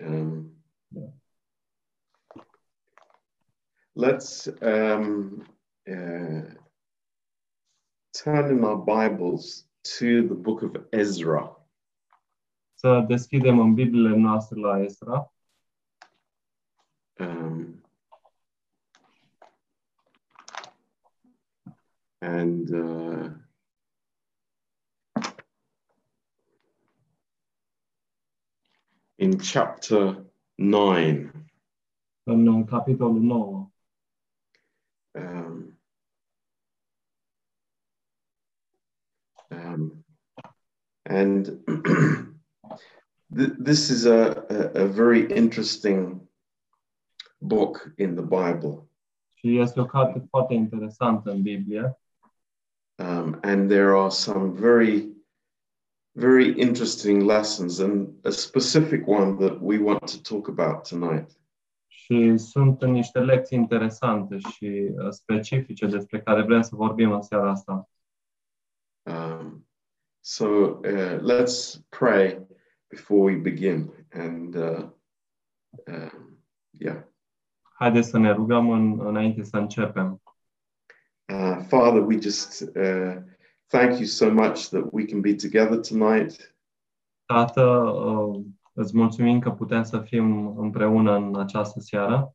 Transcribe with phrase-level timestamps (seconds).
[0.00, 0.52] Um,
[0.90, 1.10] Yeah.
[3.94, 5.44] let's um,
[5.88, 6.42] uh,
[8.12, 9.66] turn in our Bibles
[9.98, 11.66] to the book of Ezra.
[12.74, 15.32] Să deschidem în Bibliile noastre la Esra.
[17.18, 17.82] Um,
[22.20, 23.30] and uh,
[29.18, 31.30] in chapter 9,
[32.22, 33.70] În capitolul 9.
[35.14, 35.78] um,
[39.50, 40.04] um,
[41.02, 41.46] and
[43.36, 46.28] th- this is a, a, a very interesting
[47.38, 48.88] book in the Bible.
[49.34, 51.98] Și este o carte foarte interesantă în Biblie
[52.98, 55.15] Um, and there are some very,
[56.16, 61.30] very interesting lessons, and a specific one that we want to talk about tonight.
[62.06, 67.50] și sunt niște lecții interesante și uh, specifice despre care vrem să vorbim în seara
[67.50, 67.88] asta.
[69.02, 69.68] Um,
[70.20, 72.46] so uh, let's pray
[72.88, 74.06] before we begin.
[74.12, 74.88] And uh,
[75.86, 76.38] um,
[76.70, 77.02] yeah,
[77.78, 80.22] Haideți să ne rugăm în, înainte să începem.
[81.32, 83.16] uh, Father, we just uh,
[83.68, 86.56] thank you so much that we can be together tonight.
[87.26, 92.34] Tată, uh, îți mulțumim că putem să fim împreună în această seară.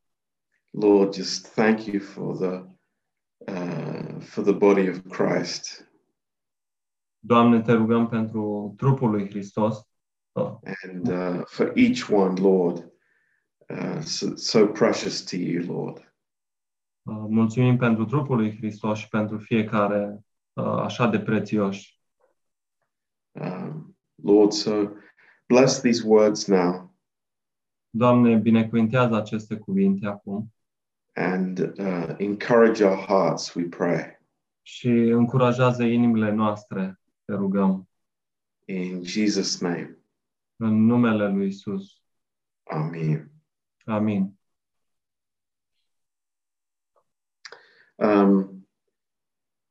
[0.70, 2.64] Lord, just thank you for the
[3.38, 5.92] uh, for the body of Christ.
[7.20, 9.88] Doamne, te rugăm pentru trupul lui Hristos
[10.32, 10.52] uh,
[10.84, 12.92] and uh, for each one, Lord,
[13.70, 15.98] uh, so, so precious to you, Lord.
[17.04, 20.20] uh, mulțumim pentru trupul lui Hristos și pentru fiecare uh,
[20.54, 22.00] așa de prețioși.
[23.32, 24.88] Um, Lord, so
[25.48, 26.96] bless these words now
[27.90, 30.54] Doamne, binecuvintează aceste cuvinte acum
[31.14, 34.20] and uh, encourage our hearts, we pray.
[34.62, 37.90] și încurajează inimile noastre, te rugăm,
[38.66, 39.98] In Jesus' name,
[40.56, 42.02] în numele lui Isus.
[42.64, 43.32] Amen.
[43.86, 44.40] Amin.
[47.96, 48.68] Um,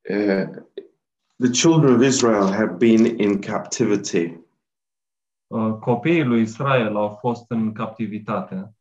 [0.09, 0.49] uh,
[1.41, 4.27] the children of Israel have been in captivity,
[5.53, 8.75] Uh, Copiii lui Israel au fost în captivitate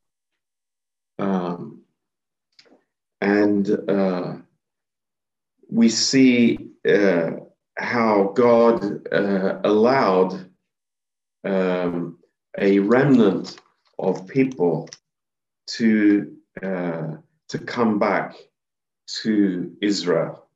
[1.17, 1.87] um,
[3.17, 4.35] and uh,
[5.67, 7.31] we see uh,
[7.73, 10.51] how God uh, allowed
[11.43, 12.19] um,
[12.57, 13.59] a remnant
[13.97, 14.87] of people
[15.77, 18.35] to uh, to come back
[19.23, 20.48] to Israel.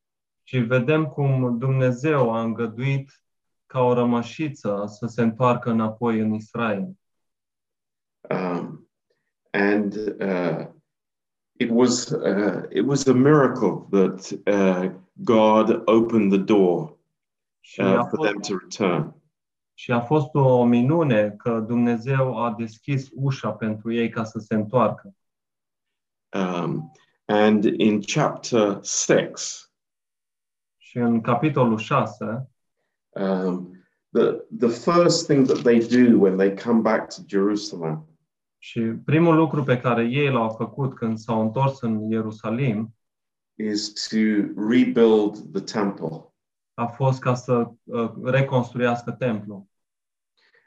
[0.44, 3.24] Și vedem cum Dumnezeu a îngăduit
[3.66, 6.98] ca o rămășiță să se întoarcă înapoi în Israel.
[8.30, 8.90] Um,
[9.52, 10.68] and uh,
[11.60, 16.98] it was uh, it was a miracle that uh, God opened the door
[17.60, 19.16] Și a, uh, for them fost, to return.
[19.74, 24.54] și a fost o minune că Dumnezeu a deschis ușa pentru ei ca să se
[24.56, 25.16] întoarcă.
[26.36, 26.92] Um,
[27.26, 29.68] and in chapter six,
[30.94, 32.50] Și în capitolul 6,
[33.10, 38.08] um, the the first thing that they do when they come back to Jerusalem
[38.58, 42.96] și primul lucru pe care ei l-au făcut când s-au întors în Ierusalim
[43.58, 44.18] is to
[44.70, 46.34] rebuild the temple.
[46.74, 49.66] a fost ca să uh, reconstruiască templul.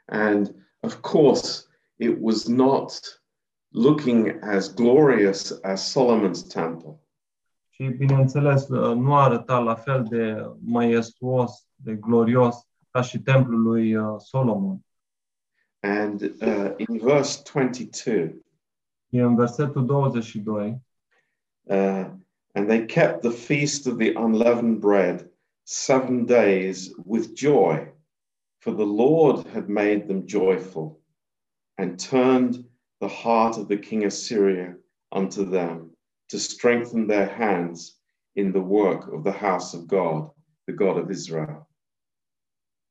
[0.05, 1.65] And of course,
[1.95, 3.21] it was not
[3.67, 7.06] looking as glorious as Solomon's temple.
[7.79, 10.51] Și, bineînțeles, uh, nu arăta la fel de
[11.75, 14.85] de glorios ca și templul lui uh, Solomon.
[15.79, 18.45] And uh, in verse 22,
[19.09, 20.81] E în versetul 22,
[21.61, 21.75] uh,
[22.53, 25.31] and they kept the feast of the unleavened bread
[25.63, 27.93] seven days with joy,
[28.57, 30.99] for the Lord had made them joyful
[31.75, 32.65] and turned
[32.97, 34.77] the heart of the king of Syria
[35.11, 35.96] unto them
[36.27, 38.01] to strengthen their hands
[38.33, 40.29] in the work of the house of God,
[40.65, 41.67] the God of Israel.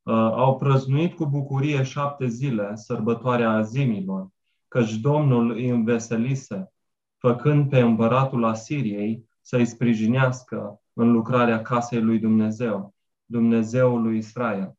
[0.03, 4.27] uh, au prăznuit cu bucurie șapte zile sărbătoarea azimilor,
[4.67, 6.71] căci Domnul îi înveselise,
[7.17, 12.93] făcând pe împăratul Asiriei să-i sprijinească în lucrarea casei lui Dumnezeu,
[13.25, 14.77] Dumnezeul lui Israel.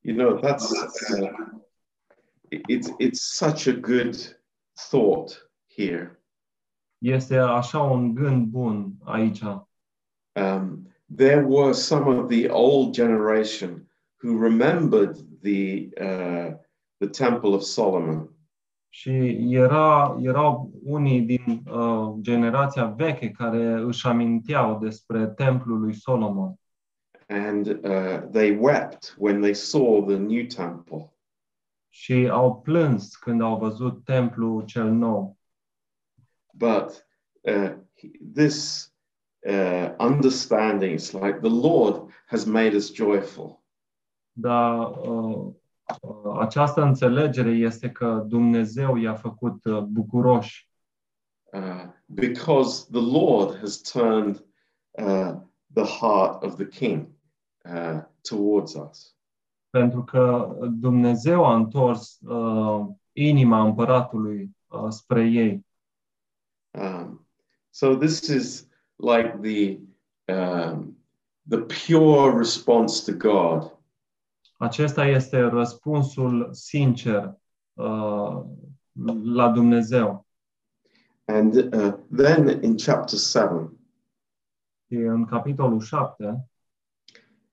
[0.00, 0.70] You know, that's
[1.20, 1.30] uh,
[2.48, 4.40] it- it's it's such a good
[4.90, 6.23] thought here.
[7.04, 9.42] Este așa un gând bun aici.
[9.42, 13.88] Um, there were some of the old generation
[14.22, 16.52] who remembered the uh,
[16.96, 18.34] the Temple of Solomon,
[18.88, 26.58] Și era, erau unii din uh, generația veche care își aminteau despre templul lui Solomon.
[27.26, 31.12] And uh, they wept when they saw the new temple.
[31.88, 35.33] Și au plâns când au văzut templul cel nou.
[36.56, 37.06] But
[37.42, 37.72] uh,
[38.34, 38.88] this
[39.46, 43.62] uh, understanding is like the Lord has made us joyful.
[44.42, 45.52] Uh, uh,
[46.38, 50.70] această înțelegere este că Dumnezeu i-a făcut uh, bucuroși
[51.52, 54.44] uh, because the Lord has turned
[54.90, 55.32] uh,
[55.72, 57.08] the heart of the king
[57.64, 59.16] uh, towards us.
[59.70, 65.66] pentru că Dumnezeu a întors uh, inima împăratului uh, spre ei.
[66.74, 67.26] Um,
[67.70, 68.66] so this is
[68.98, 69.80] like the
[70.28, 70.96] um,
[71.46, 73.72] the pure response to God.
[74.58, 77.38] Acesta este răspunsul sincer
[77.72, 78.42] uh,
[79.24, 80.26] la Dumnezeu.
[81.24, 83.78] And uh, then in chapter seven,
[84.86, 86.48] Și în capitolul 7,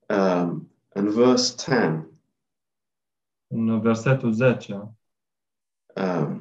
[0.09, 2.11] um, and verse ten,
[3.47, 4.73] în versetul 10,
[5.95, 6.40] um,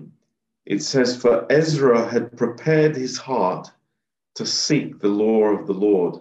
[0.70, 3.66] it says, "For Ezra had prepared his heart
[4.34, 6.14] to seek the law of the Lord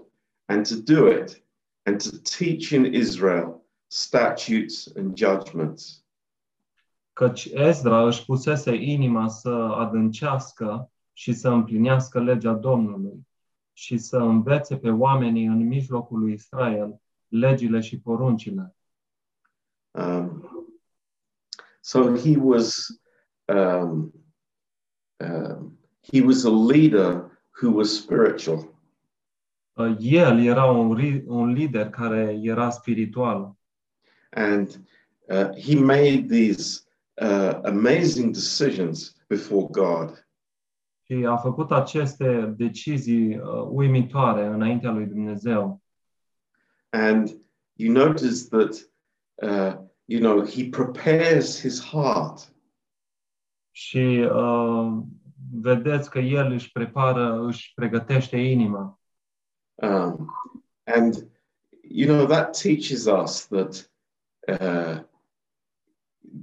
[0.47, 1.43] and to do it,
[1.85, 6.03] and to teach in Israel statutes and judgments."
[7.19, 13.27] căci Ezra își pusese inima să adâncească și să împlinească legea Domnului
[13.73, 18.75] și să învețe pe oamenii în mijlocul lui Israel legile și poruncile.
[19.91, 20.49] Um,
[21.81, 22.87] so he was
[23.45, 24.18] um,
[25.19, 27.29] um, he was a leader
[27.61, 28.77] who was spiritual,
[29.77, 33.55] Uh, El era un, ri- un lider care era spiritual
[34.31, 34.67] and
[35.29, 36.81] uh, he made these
[37.21, 40.27] uh, amazing decisions before God.
[41.05, 45.81] și a făcut aceste decizii uh, uimitoare înaintea lui Dumnezeu.
[46.89, 47.29] And
[47.73, 48.89] you notice that
[49.41, 49.73] uh,
[50.05, 52.53] you know he prepares his heart,
[53.71, 54.97] Și uh,
[55.53, 58.99] vedeți că El își prepară, își pregătește inima.
[59.81, 60.29] um,
[60.83, 61.27] and
[61.81, 63.91] you know that teaches us that
[64.47, 65.01] uh,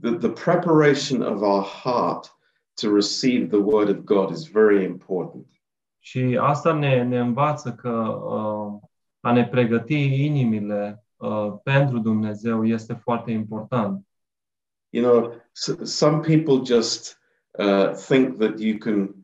[0.01, 2.37] the, the preparation of our heart
[2.75, 5.47] to receive the word of God is very important.
[5.99, 8.81] Și asta ne, ne învață că uh,
[9.21, 14.07] a ne pregăti inimile uh, pentru Dumnezeu este foarte important.
[14.97, 17.19] You know, s- some people just
[17.59, 19.15] uh, think that you can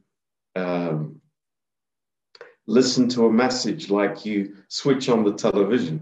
[0.55, 1.23] um,
[2.67, 6.01] listen to a message like you switch on the television.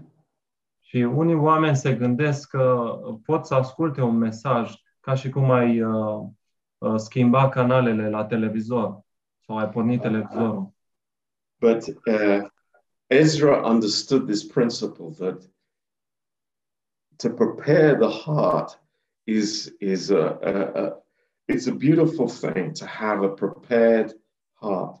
[0.79, 2.95] Și unii oameni se gândesc că
[3.25, 6.27] pot să asculte un mesaj ca și cum ai uh,
[6.77, 9.01] uh, schimba canalele la televizor
[9.45, 10.73] sau ai porni televizorul.
[11.59, 12.49] But uh,
[13.07, 15.49] Ezra understood this principle that
[17.17, 18.80] to prepare the heart
[19.23, 21.03] is is a, a, a
[21.47, 24.13] it's a beautiful thing to have a prepared
[24.61, 24.99] heart.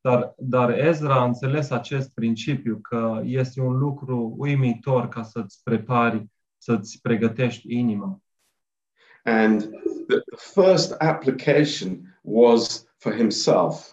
[0.00, 6.26] Dar, dar Ezra a înțeles acest principiu că este un lucru uimitor ca să-ți prepari,
[6.58, 8.20] să-ți pregătești inima.
[9.24, 9.60] And
[10.06, 13.92] the, the first application was for himself,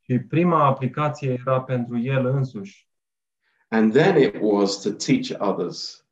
[0.00, 2.88] Și prima aplicație era pentru el însuși
[3.70, 6.02] and then it was to teach others.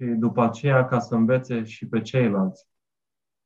[0.00, 2.66] Și după aceea ca să învețe și pe ceilalți.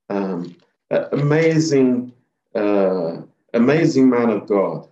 [0.06, 0.56] Um,
[0.86, 2.14] a- amazing,
[2.50, 4.90] uh, amazing man of God.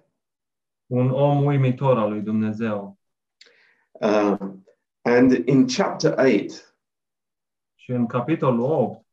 [0.87, 2.99] Un om uimitor al lui Dumnezeu.
[3.93, 4.65] Um,
[5.03, 6.77] and in chapter 8,
[7.75, 9.07] Și în capitolul 8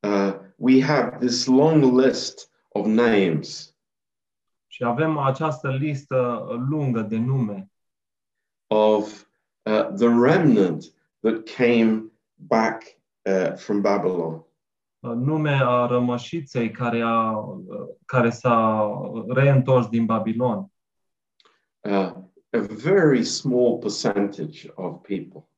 [0.00, 3.76] uh, we have this long list of names
[4.66, 7.70] și avem această listă lungă de nume
[8.66, 9.26] of
[9.62, 10.93] uh, the remnant
[11.24, 14.44] that came back uh, from Babylon.
[15.00, 17.44] nume a rămășiței care, a,
[18.04, 18.90] care s-a
[19.28, 20.72] reîntors din Babilon.
[21.80, 22.12] Uh,
[22.50, 25.48] a very small percentage of people.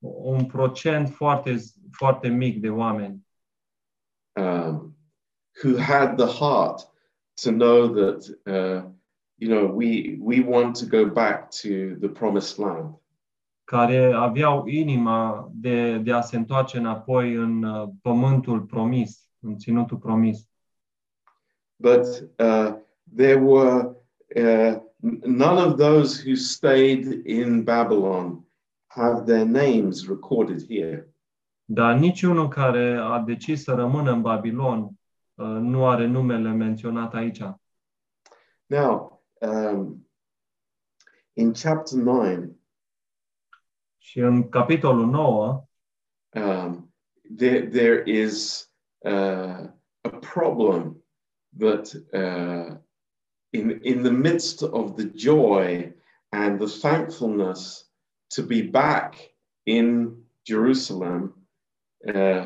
[0.00, 1.56] Un procent foarte,
[1.90, 3.26] foarte mic de oameni
[4.38, 4.94] um,
[5.62, 6.82] who had the heart
[7.38, 8.88] to know that uh,
[9.38, 12.94] you know we we want to go back to the promised land
[13.68, 19.96] care aveau inima de, de a se întoarce înapoi în uh, pământul promis, în ținutul
[19.96, 20.48] promis.
[21.76, 22.04] but
[22.38, 22.74] uh,
[23.16, 23.96] there were
[24.36, 28.44] uh, n- none of those who stayed in babylon
[28.86, 31.12] have their names recorded here
[31.64, 37.42] Dar niciunul care a decis să rămână în Babilon uh, nu are numele menționat aici.
[38.66, 40.08] Now, um,
[41.32, 42.36] in chapter 9,
[44.08, 45.64] Și în capitolul 9
[46.34, 46.94] um,
[47.36, 48.66] there, there is
[48.98, 51.04] uh, a problem
[51.58, 52.76] that uh,
[53.50, 55.94] in, in the midst of the joy
[56.28, 57.90] and the thankfulness
[58.34, 59.14] to be back
[59.62, 61.48] in Jerusalem,
[62.14, 62.44] uh,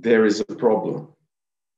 [0.00, 1.18] there is a problem.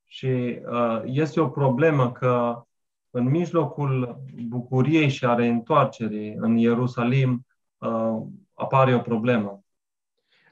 [0.05, 2.65] și uh, este o problemă că
[3.11, 7.47] în mijlocul bucuriei și a reîntoarcerii în Ierusalim
[7.79, 8.23] uh,
[8.61, 9.65] apare o problemă.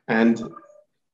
[0.05, 0.55] And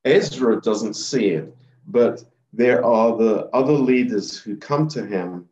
[0.05, 5.49] Ezra doesn't see it, but there are the other leaders who come to him,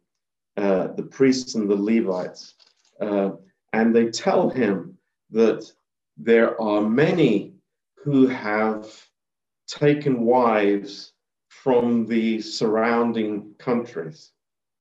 [0.57, 2.55] uh, the priests and the Levites,
[3.01, 3.31] uh,
[3.73, 4.99] and they tell him
[5.31, 5.73] that
[6.17, 7.55] there are many
[8.05, 8.87] who have
[9.67, 11.13] taken wives
[11.49, 14.33] from the surrounding countries.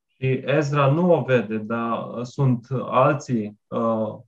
[0.07, 4.19] Și Ezra nu o vede, dar sunt alții uh,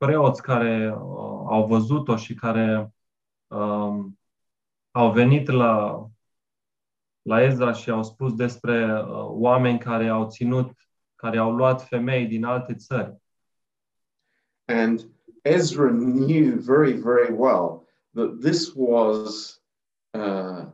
[0.00, 0.98] preoți care uh,
[1.46, 2.94] au văzut-o și care
[3.46, 4.18] um,
[4.90, 6.06] au venit la,
[7.22, 10.70] la Ezra și au spus despre uh, oameni care au ținut,
[11.14, 13.16] care au luat femei din alte țări.
[14.64, 15.10] And
[15.42, 19.60] Ezra knew very, very well that this was,
[20.10, 20.64] uh,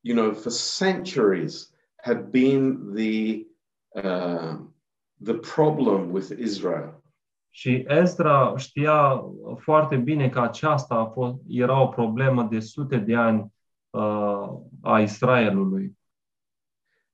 [0.00, 3.46] you know, for centuries had been the
[3.94, 4.56] uh,
[5.20, 6.99] the problem with Israel.
[7.50, 9.24] Și Ezra știa
[9.56, 13.52] foarte bine că aceasta a fost, era o problemă de sute de ani
[13.90, 14.48] uh,
[14.82, 15.98] a Israelului.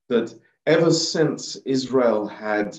[0.07, 2.75] That ever since Israel had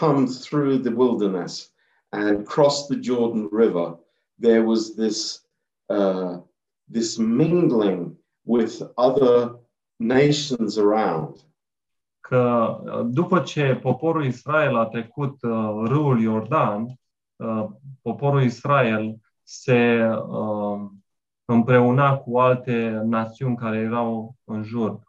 [0.00, 1.72] come through the wilderness
[2.08, 3.98] and crossed the Jordan River,
[4.40, 5.46] there was this
[5.88, 6.40] uh,
[6.92, 9.58] this mingling with other
[9.98, 11.42] nations around.
[12.28, 16.86] Că uh, după ce poporul Israel a trecut uh, râul Iordan,
[17.36, 17.66] uh,
[18.02, 20.90] poporul Israel se uh,
[21.44, 25.00] împreuna cu alte națiuni care erau în jur.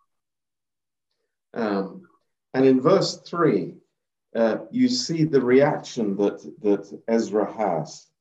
[1.50, 2.10] Um,
[2.50, 3.84] and in verse 3,
[4.30, 8.12] uh, you see the reaction that, that Ezra has.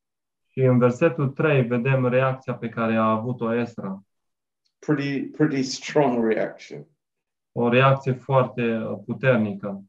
[0.46, 4.02] Și în versetul 3 vedem reacția pe care a avut-o Ezra.
[4.78, 6.86] Pretty, pretty strong reaction.
[7.58, 9.84] O reacție foarte uh, puternică.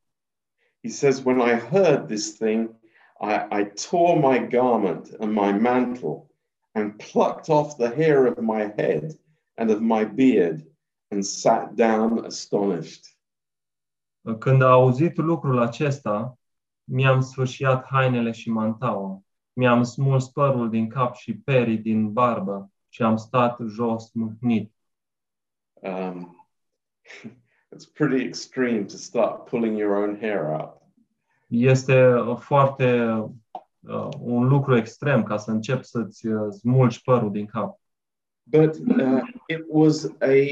[0.84, 2.70] He says, When I heard this thing,
[3.20, 6.30] I, I tore my garment and my mantle
[6.72, 9.20] and plucked off the hair of my head
[9.56, 10.66] and of my beard
[11.08, 13.06] and sat down astonished.
[14.40, 16.38] Când a auzit lucrul acesta,
[16.84, 19.24] mi-am sfârșiat hainele și mantaua.
[19.54, 24.74] Mi-am smuls părul din cap și perii din barbă și am stat jos mâhnit.
[25.74, 26.48] Um,
[27.72, 30.82] it's pretty extreme to start pulling your own hair out.
[31.48, 33.00] Este foarte
[33.80, 37.80] uh, un lucru extrem ca să începi să-ți uh, smulgi părul din cap.
[38.44, 40.48] But uh, it was a,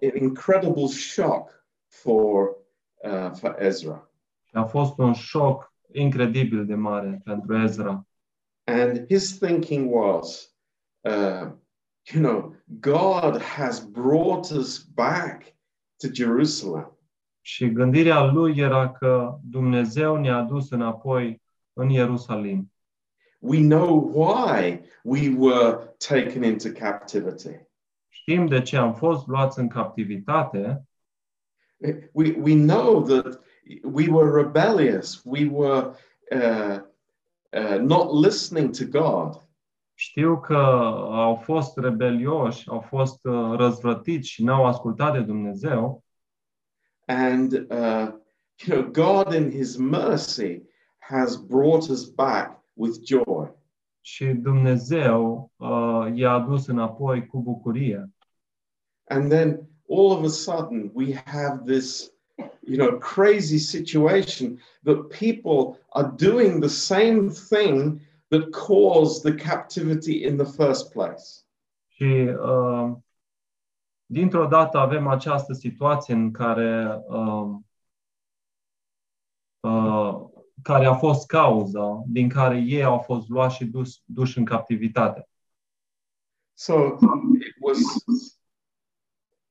[0.00, 2.56] an incredible shock for,
[3.04, 4.10] uh, for Ezra.
[4.52, 8.06] A fost un șoc incredibil de mare pentru Ezra.
[8.64, 10.54] And his thinking was,
[11.00, 11.50] uh,
[12.12, 15.57] you know, God has brought us back
[15.98, 16.98] to Jerusalem.
[17.40, 22.72] Și gândirea lui era că Dumnezeu ne-a adus înapoi în Ierusalim.
[23.38, 27.66] We know why we were taken into captivity.
[28.08, 30.88] Știm de ce am fost luați în captivitate,
[32.12, 33.40] We, we know that
[33.84, 35.24] we were rebellious.
[35.24, 35.94] We were
[36.32, 36.80] uh,
[37.52, 39.40] uh, not listening to God.
[40.00, 40.56] Știu că
[41.10, 46.04] au fost rebelioși, au fost uh, răzvrătiți și n-au ascultat de Dumnezeu
[47.06, 48.12] And, uh,
[48.56, 50.62] you know, God in his mercy
[50.98, 53.56] has brought us back with joy.
[54.00, 58.10] și Dumnezeu uh, i-a adus înapoi cu bucurie.
[59.04, 62.12] And then all of a sudden we have this,
[62.60, 70.24] you know, crazy situation that people are doing the same thing that caused the captivity
[70.24, 71.24] in the first place.
[71.88, 72.96] Și uh,
[74.06, 77.56] dintr-o dată avem această situație în care uh,
[79.60, 80.26] uh,
[80.62, 85.28] care a fost cauza din care ei au fost luați și dus, duși în captivitate.
[86.52, 86.74] So
[87.40, 87.78] it was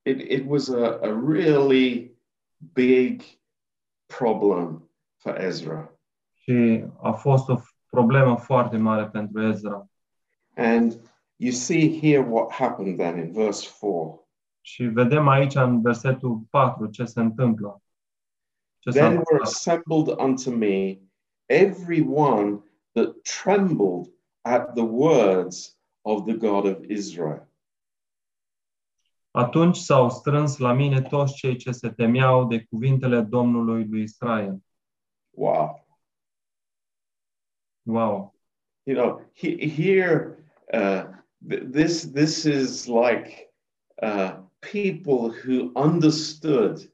[0.01, 2.17] it, it was a, a really
[2.73, 3.21] big
[4.05, 5.99] problem for Ezra.
[6.33, 7.55] Și a fost o
[7.97, 9.87] problemă foarte mare pentru Ezra.
[10.55, 10.99] And
[11.35, 14.27] you see here what happened then in verse 4.
[14.61, 17.81] Și vedem aici în versetul 4 ce se întâmplă.
[18.79, 19.47] Ce s-a Then were întâmplat.
[19.47, 20.99] assembled unto me
[21.45, 22.59] every one
[22.91, 27.47] that trembled at the words of the God of Israel.
[29.31, 34.57] Atunci s-au strâns la mine toți cei ce se temeau de cuvintele Domnului lui Israel.
[35.29, 35.86] Wow.
[37.87, 38.33] Wow!
[38.85, 41.05] You know, he, here, uh,
[41.49, 43.49] th- this, this is like
[44.01, 46.85] uh, people who understood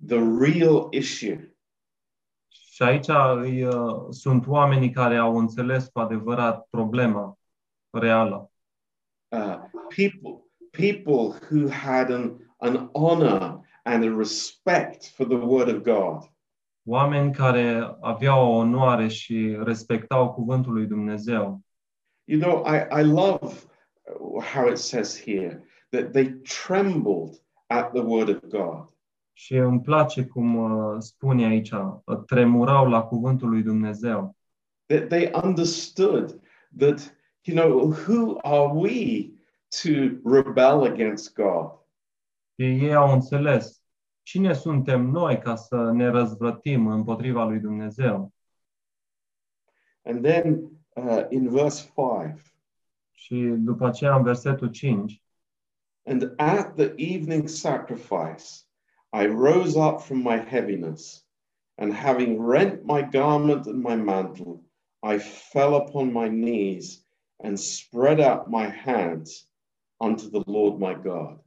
[0.00, 1.54] the real issue.
[2.48, 7.38] Și aici uh, sunt oamenii care au înțeles cu adevărat problema
[7.90, 8.50] reală.
[9.28, 9.58] Uh,
[9.96, 16.31] people, people who had an, an honor and a respect for the word of God.
[16.84, 21.60] Oameni care aveau o onoare și respectau cuvântul lui Dumnezeu.
[22.24, 23.54] You know, I, I love
[24.52, 28.90] how it says here that they trembled at the word of God.
[29.32, 34.36] Și îmi place cum uh, spune aici, uh, tremurau la cuvântul lui Dumnezeu.
[34.86, 36.40] That they understood
[36.78, 39.30] that, you know, who are we
[39.82, 39.90] to
[40.24, 41.70] rebel against God?
[42.54, 43.81] Și ei au înțeles
[44.22, 48.32] cine suntem noi ca să ne răzvrătim împotriva lui Dumnezeu.
[50.04, 52.54] And then uh, in verse 5,
[53.12, 55.22] Și după aceea în versetul 5,
[56.04, 58.66] and at the evening sacrifice,
[59.12, 61.26] I rose up from my heaviness,
[61.74, 64.64] and having rent my garment and my mantle,
[65.02, 67.04] I fell upon my knees
[67.38, 69.48] and spread out my hands
[70.00, 71.38] unto the Lord my God.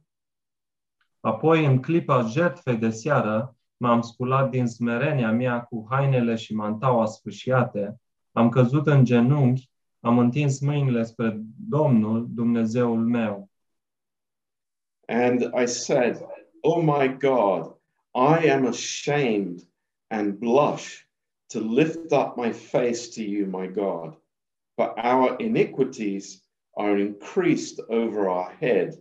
[1.26, 7.06] Apoi, în clipa jertfei de seară, m-am sculat din smerenia mea cu hainele și mantaua
[7.06, 8.00] sfâșiate,
[8.32, 13.50] am căzut în genunchi, am întins mâinile spre Domnul, Dumnezeul meu.
[15.06, 16.26] And I said,
[16.60, 17.76] Oh my God,
[18.14, 19.68] I am ashamed
[20.06, 21.06] and blush
[21.46, 24.18] to lift up my face to you, my God.
[24.74, 28.94] For our iniquities are increased over our head,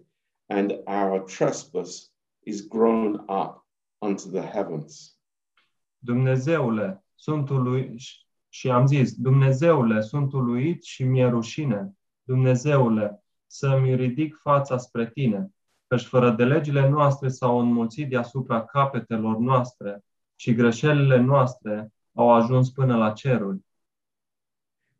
[0.47, 2.13] and our trespass
[2.45, 3.65] is grown up
[3.97, 5.19] unto the heavens.
[5.97, 7.95] Dumnezeule, sunt ului...
[8.49, 11.93] Și am zis, Dumnezeule, sunt uluit și mi-e rușine.
[12.23, 15.51] Dumnezeule, să-mi ridic fața spre tine,
[15.88, 20.03] căci fără de legile noastre s-au înmulțit deasupra capetelor noastre
[20.36, 23.65] și greșelile noastre au ajuns până la ceruri.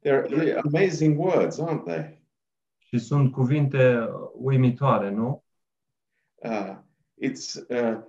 [0.05, 2.23] They're, they're amazing words, aren't they?
[2.77, 5.43] Și sunt cuvinte uimitoare, nu?
[6.36, 6.77] Uh,
[7.21, 8.01] it's uh,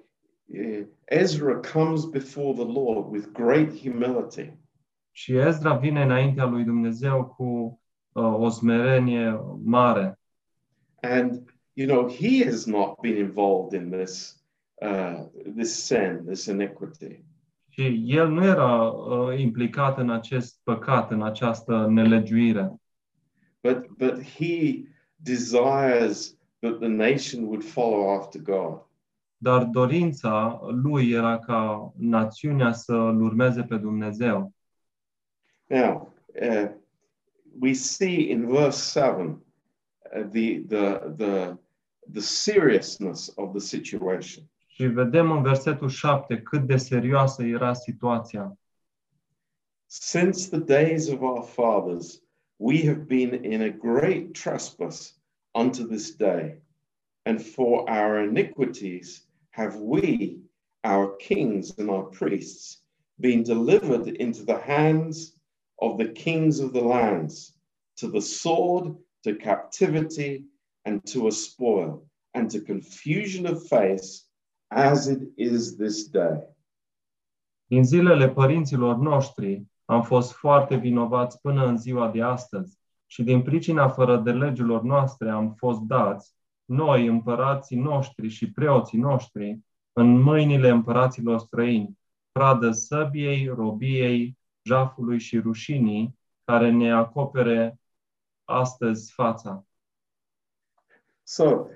[0.48, 4.52] uh, Ezra comes before the Lord with great humility.
[5.12, 7.80] Și Ezra vine înaintea lui Dumnezeu cu
[8.12, 10.18] uh, o smerenie mare.
[11.00, 14.44] And you know, he has not been involved in this
[14.82, 17.24] uh, this sin, this iniquity.
[17.68, 22.80] Și el nu era uh, implicat în acest păcat, în această nelegiuire.
[23.62, 24.82] But but he
[25.16, 28.85] desires that the nation would follow after God.
[29.46, 34.52] Dar dorința lui era ca națiunea să-L urmeze pe Dumnezeu.
[35.66, 36.70] Now, uh,
[37.60, 41.56] we see in verse seven uh, the the the
[42.12, 44.44] the seriousness of the situation.
[44.66, 48.58] Și vedem în versetul 7 cât de serioasă era situația.
[49.86, 52.22] Since the days of our fathers,
[52.56, 56.62] we have been in a great trespass unto this day,
[57.22, 59.25] and for our iniquities
[59.56, 60.40] have we,
[60.84, 62.82] our kings and our priests,
[63.18, 65.16] been delivered into the hands
[65.80, 67.56] of the kings of the lands,
[67.96, 70.44] to the sword, to captivity,
[70.84, 74.26] and to a spoil, and to confusion of face,
[74.70, 76.38] as it is this day.
[77.66, 83.42] Din zilele părinților noștri am fost foarte vinovați până în ziua de astăzi și din
[83.42, 86.35] pricina fără de legilor noastre am fost dați,
[86.66, 89.58] noi, împărații noștri și preoții noștri,
[89.92, 91.98] în mâinile împăraților străini,
[92.32, 97.80] pradă săbiei, robiei, jafului și rușinii, care ne acopere
[98.44, 99.66] astăzi fața.
[101.22, 101.66] So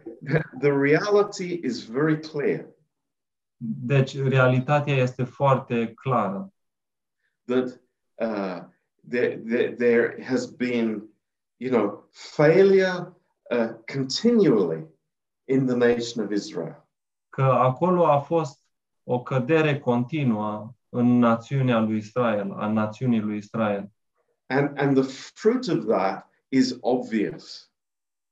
[0.61, 2.67] the reality is very clear
[3.63, 6.53] Deci, realitatea este foarte clară.
[7.45, 7.81] that
[8.15, 8.65] uh,
[9.09, 11.09] there, there, there has been,
[11.57, 13.13] you know, failure
[13.51, 14.87] uh, continually
[15.45, 16.89] in the nation of Israel.
[17.29, 18.61] Că acolo a fost
[19.03, 23.91] o cădere continuă în națiunea lui Israel, a națiunii lui Israel.
[24.47, 27.73] And, and the fruit of that is obvious.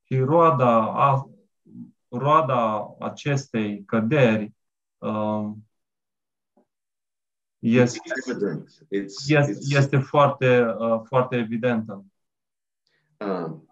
[0.03, 1.31] Și roada a,
[2.09, 4.55] roada acestei căderi
[4.99, 5.69] um,
[7.59, 8.69] este, It's evident.
[8.69, 12.05] It's, este, it's este foarte, uh, foarte evidentă.
[13.21, 13.68] um,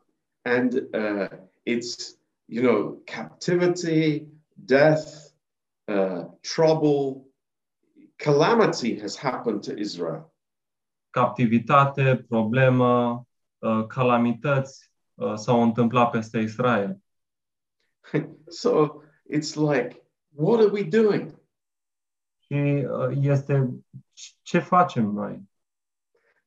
[0.46, 1.28] and uh,
[1.64, 2.14] it's
[2.46, 4.28] you know captivity,
[4.64, 5.32] death,
[5.88, 7.26] uh, trouble,
[8.18, 10.32] calamity has happened to Israel.
[11.10, 13.26] Captivitate, problemă,
[13.58, 17.00] uh, calamități uh, s-au întâmplat peste Israel.
[18.48, 20.02] so it's like,
[20.34, 21.34] what are we doing?
[22.38, 23.70] Și uh, este
[24.42, 25.48] ce facem noi?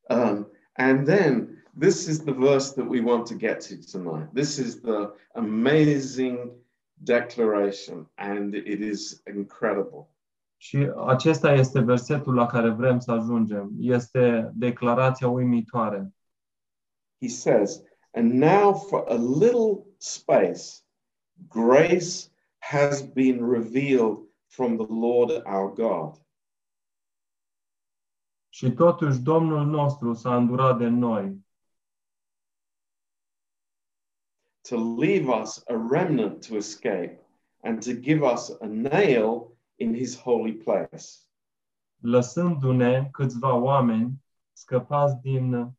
[0.10, 4.28] Um, and then this is the verse that we want to get to tonight.
[4.34, 6.52] This is the amazing
[7.04, 10.10] declaration, and it is incredible.
[10.62, 13.72] Și acesta este versetul la care vrem să ajungem.
[13.80, 16.14] Este declarația uimitoare.
[17.22, 20.84] He says, And now for a little space,
[21.48, 26.22] grace has been revealed from the Lord our God.
[28.50, 31.48] Și totuși Domnul nostru s-a îndurat de noi
[34.62, 37.20] to leave us a remnant to escape
[37.64, 41.06] and to give us a nail in his holy place.
[42.02, 45.72] lăsându-ne câțiva oameni scăpați din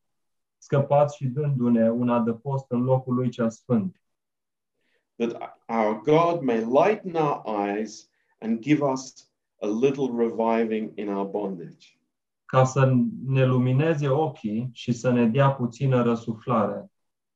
[0.58, 4.02] scăpați și dându-ne un adăpost în locul lui cel sfânt,
[5.16, 11.26] that our God may lighten our eyes and give us a little reviving in our
[11.26, 11.98] bondage.
[12.44, 12.92] ca să
[13.26, 16.90] ne lumineze ochii și să ne dea puțină răsuflare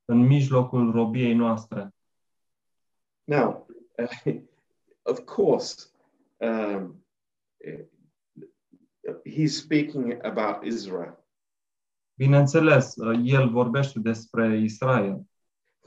[0.05, 1.95] în mijlocul robiei noastre.
[3.25, 3.67] Now,
[5.13, 5.91] of course,
[6.37, 7.05] um,
[9.25, 11.25] he's speaking about Israel,
[12.17, 15.27] Bineînțeles, el vorbește despre Israel,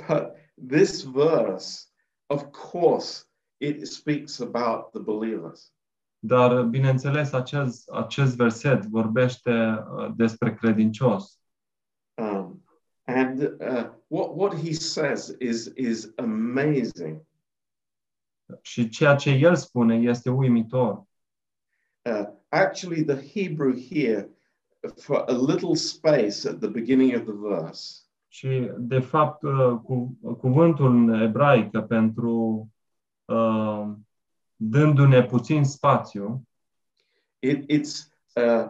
[0.08, 0.32] but
[0.68, 1.86] this verse,
[2.26, 3.24] of course,
[3.58, 5.72] it speaks about the believers.
[6.20, 11.40] dar bineînțeles acest, acest verset vorbește uh, despre credincios.
[12.22, 12.64] Um,
[13.06, 17.26] and uh, what, what he says is, is amazing.
[18.62, 21.04] Și ceea ce el spune este uimitor.
[22.02, 24.30] Uh, actually, the Hebrew here,
[24.96, 30.18] for a little space at the beginning of the verse, Și, de fapt, uh, cu,
[30.38, 32.68] cuvântul în ebraică pentru
[33.26, 33.88] uh,
[34.56, 36.48] dându-ne puțin spațiu,
[37.40, 38.70] it, it's, uh,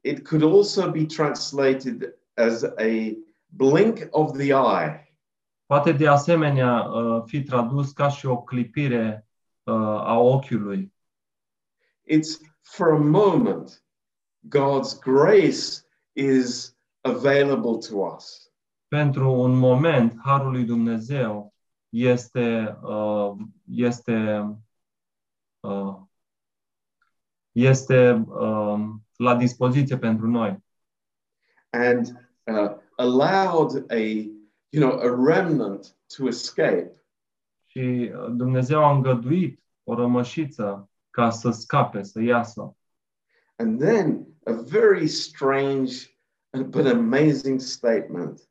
[0.00, 3.16] it could also be translated as a
[3.50, 5.14] blink of the eye.
[5.66, 9.26] poate de asemenea uh, fi tradus ca și o clipire
[9.62, 10.94] uh, a ochiului.
[12.12, 13.84] It's for a moment,
[14.48, 18.52] God's grace is available to us.
[18.88, 21.54] Pentru un moment, Harul lui Dumnezeu
[21.88, 23.32] este, uh,
[23.64, 24.42] este,
[25.60, 25.96] uh,
[27.52, 30.62] este um, la dispoziție pentru noi.
[31.72, 33.98] and uh, allowed a
[34.70, 37.04] you know a remnant to escape.
[37.66, 42.74] Și uh, Dumnezeu a îngăduit o rămășiță ca să scape, să iasă.
[43.56, 45.92] and then a very strange
[46.52, 48.50] but amazing statement.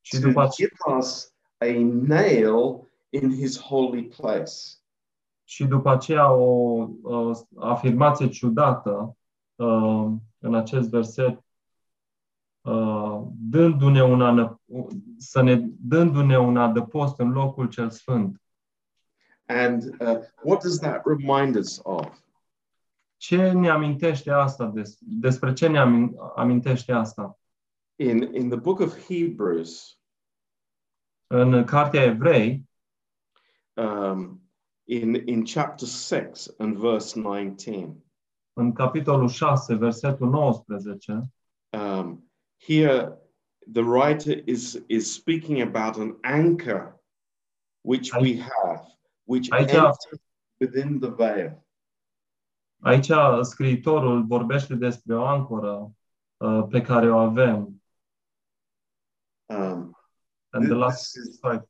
[0.00, 1.72] Și to după, ace- give us a
[2.06, 4.52] nail in his holy place.
[5.44, 9.16] Și după aceea o uh, afirmație ciudată
[9.54, 10.06] uh,
[10.38, 11.42] în acest verset, uh,
[13.34, 14.60] dându-ne un ană,
[15.16, 18.42] să ne, dându-ne un adăpost în locul cel sfânt.
[19.50, 22.20] and uh, what does that remind us of
[23.16, 24.66] Ce ne amintește asta?
[24.66, 27.38] Des, despre ce ne amin, amintește asta?
[27.96, 29.98] in in the book of hebrews
[31.26, 32.68] În Cartea Evrei,
[33.74, 34.42] um,
[34.84, 38.02] in in chapter 6 and verse 19
[38.52, 41.30] în capitolul 6, versetul 19,
[41.70, 42.27] um,
[42.66, 43.18] here
[43.72, 47.00] the writer is is speaking about an anchor
[47.82, 48.80] which we have
[49.24, 49.96] which Aici- enters
[50.60, 51.66] within the veil
[52.82, 53.10] aici
[53.42, 55.92] scriitorul vorbește despre o ancoră
[56.36, 57.82] uh, pe care o avem.
[59.46, 59.92] um,
[60.50, 61.60] And the last, is- sorry,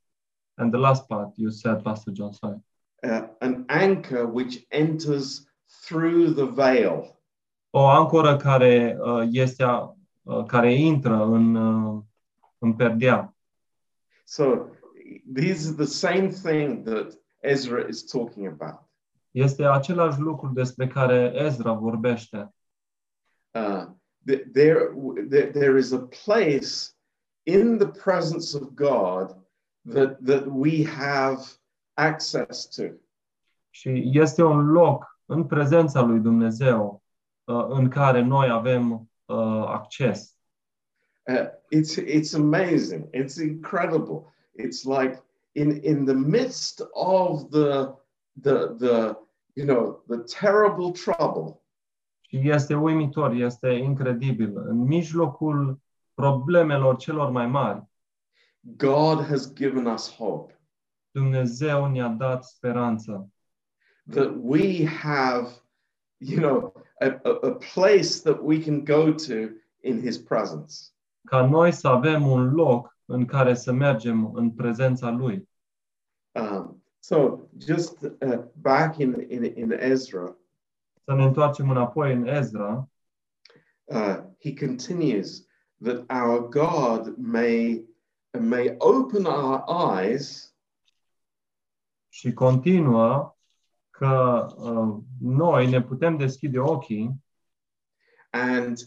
[0.57, 2.61] and the last part you said, Pastor John, sorry.
[3.03, 5.47] uh, an anchor which enters
[5.87, 7.17] through the veil
[7.71, 9.97] O ancoră care uh, este a,
[10.47, 12.03] care intră în, uh,
[12.59, 13.35] în perdea.
[14.25, 14.45] so
[15.35, 18.81] these are the same thing that Ezra is talking about
[19.31, 22.55] Este același lucru despre care Ezra vorbește.
[23.55, 23.85] uh,
[24.31, 24.79] th- there,
[25.31, 26.69] there there is a place
[27.43, 29.37] in the presence of God
[29.93, 31.41] that that we have
[31.95, 32.83] access to.
[33.71, 37.03] Și este un loc în prezența lui Dumnezeu
[37.45, 40.37] uh, în care noi avem uh, acces.
[41.29, 43.09] Uh, it's it's amazing.
[43.13, 44.33] It's incredible.
[44.55, 45.23] It's like
[45.55, 47.95] in in the midst of the
[48.41, 49.17] the the
[49.55, 51.61] you know the terrible trouble.
[52.21, 54.57] Și este uimitor, este incredibil.
[54.57, 55.81] În mijlocul
[56.15, 57.83] problemelor celor mai mari,
[58.61, 60.59] God has given us hope
[61.11, 63.31] Dumnezeu ne-a dat speranță.
[64.11, 65.49] that we have,
[66.19, 69.35] you know, a, a, place that we can go to
[69.81, 70.75] in His presence.
[71.25, 75.49] Ca noi să avem un loc în care să mergem în prezența Lui.
[76.33, 80.37] Um, so just uh, back in, in in Ezra,
[81.05, 82.89] Să ne întoarcem înapoi în Ezra,
[83.85, 85.47] uh, he continues
[85.81, 87.87] that our God may
[88.39, 89.65] may open our
[89.97, 90.55] eyes
[92.09, 93.38] și continuă
[93.99, 97.15] că uh, noi ne putem deschide ochii
[98.31, 98.79] and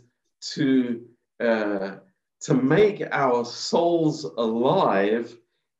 [0.55, 0.63] to
[1.45, 1.97] uh,
[2.45, 5.29] to make our souls alive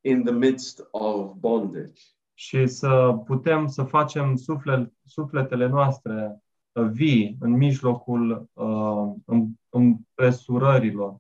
[0.02, 2.02] in the midst of bondage.
[2.34, 6.42] și să putem să facem suflet, sufletele noastre
[6.72, 11.20] uh, vii în mijlocul uh, în- împresurărilor.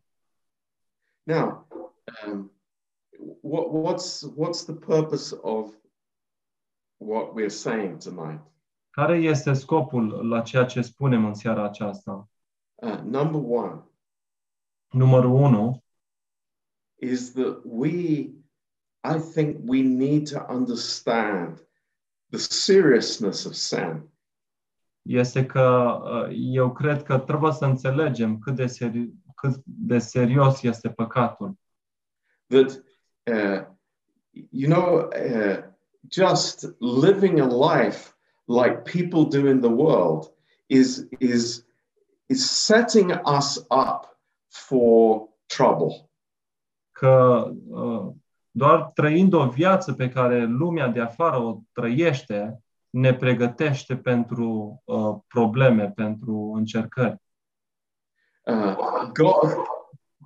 [1.23, 1.67] Now,
[2.27, 2.51] um,
[3.41, 5.73] what, what's what's the purpose of
[7.01, 8.41] what we're saying tonight?
[8.89, 12.29] Care este scopul la ceea ce spunem în seara aceasta?
[12.75, 13.83] Uh, number one
[14.91, 15.83] Numărul 1
[16.95, 17.89] is that we,
[19.03, 21.67] I think, we need to understand
[22.29, 24.09] the seriousness of sin.
[25.01, 30.61] este că uh, eu cred că trebuie să înțelegem cât de, seri- cât de serios
[30.61, 31.59] este păcatul.
[32.47, 32.83] That
[33.23, 33.65] uh,
[34.49, 35.70] you know, uh,
[36.07, 38.13] just living a life
[38.47, 40.31] like people do in the world
[40.67, 41.65] is is
[42.27, 44.17] is setting us up
[44.49, 46.09] for trouble.
[46.91, 48.13] Că uh,
[48.51, 55.15] doar trăind o viață pe care lumea de afară o trăiește, ne pregătește pentru uh,
[55.27, 57.21] probleme, pentru încercări.
[58.43, 59.65] Uh, God,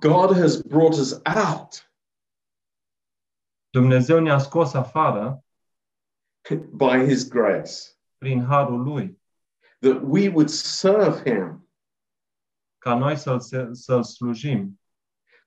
[0.00, 1.86] God has brought us out
[3.76, 5.44] Dumnezeu ne-a scos afară
[6.72, 9.18] by His grace, prin harul lui,
[9.80, 11.68] that we would serve Him,
[12.78, 13.40] ca noi să-l,
[13.72, 14.80] să-l slujim,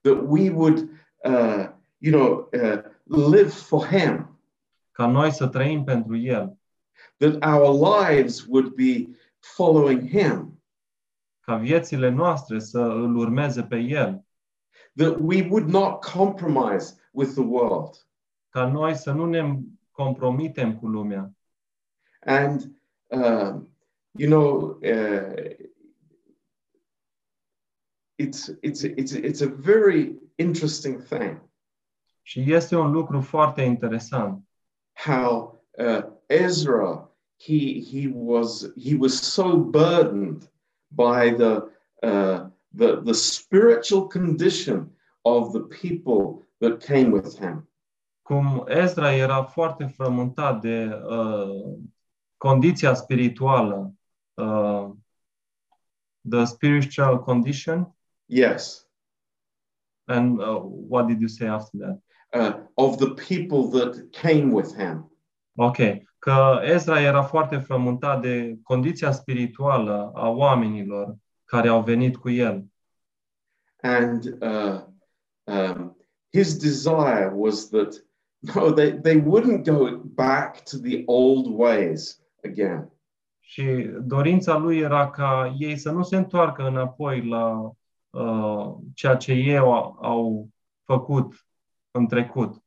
[0.01, 0.89] that we would,
[1.23, 4.39] uh, you know, uh, live for Him,
[4.91, 6.57] ca noi să trăim pentru el,
[7.17, 9.07] that our lives would be
[9.39, 10.61] following Him,
[11.39, 14.25] ca viețile noastre să îl urmeze pe el,
[14.95, 18.07] that we would not compromise with the world.
[18.49, 19.59] ca noi să nu ne
[20.03, 21.31] compromitem cu lumea.
[22.19, 23.69] And, um,
[24.11, 25.67] you know, uh,
[28.15, 31.49] it's, it's, it's, it's a very interesting thing
[32.29, 34.43] Și este un lucru foarte interesant
[34.93, 40.51] how uh, Ezra, he, he, was, he was so burdened
[40.87, 41.71] by the,
[42.03, 47.68] uh, the, the spiritual condition of the people that came with him.
[48.29, 51.77] Cum Ezra era foarte frământat de uh,
[52.37, 53.93] condiția spirituală,
[54.33, 54.89] uh,
[56.29, 58.89] the spiritual condition, Yes.
[60.05, 62.03] and uh, what did you say after that?
[62.33, 65.11] Uh, of the people that came with him.
[65.55, 65.77] Ok,
[66.19, 71.15] că Ezra era foarte frământat de condiția spirituală a oamenilor
[71.45, 72.65] care au venit cu el.
[73.81, 74.81] And uh,
[75.43, 75.97] um,
[76.31, 78.07] his desire was that
[78.39, 82.89] no, they, they wouldn't go back to the old ways again.
[83.39, 87.71] Și dorința lui era ca ei să nu se întoarcă înapoi la
[88.09, 90.49] uh, ceea ce ei au, au
[90.83, 91.45] făcut
[91.91, 92.61] în trecut,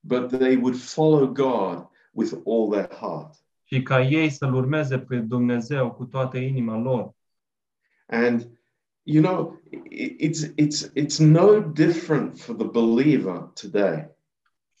[0.00, 3.34] but they would follow God with all their heart.
[3.64, 7.14] și ca ei să-L urmeze pe Dumnezeu cu toată inima lor.
[8.06, 8.48] And
[9.02, 9.60] you know,
[9.90, 14.10] i- it's it's it's no different for the believer today.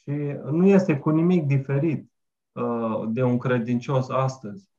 [0.02, 0.10] Și
[0.50, 2.12] nu este cu nimic diferit
[2.52, 4.70] uh, de un credincios astăzi.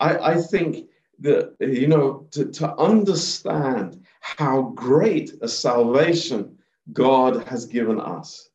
[0.00, 0.88] I, I think
[1.20, 4.06] that you know to, to understand
[4.36, 6.58] how great a salvation
[6.92, 8.52] God has given us.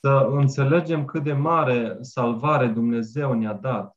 [0.00, 3.96] Să înțelegem cât de mare salvare Dumnezeu ne-a dat.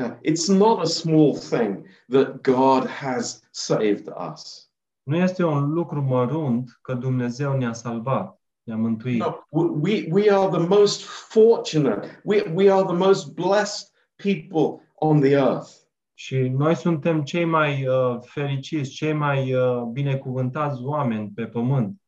[0.00, 4.70] Uh, it's not a small thing that God has saved us.
[5.02, 8.39] Nu este un lucru mărunt că Dumnezeu ne-a salvat,
[8.70, 9.18] ne-a mântuit.
[9.18, 12.20] No, we, we are the most fortunate.
[12.24, 15.70] We, we are the most blessed people on the earth.
[16.14, 22.00] Și noi suntem cei mai uh, fericiți, cei mai uh, binecuvântați oameni pe pământ.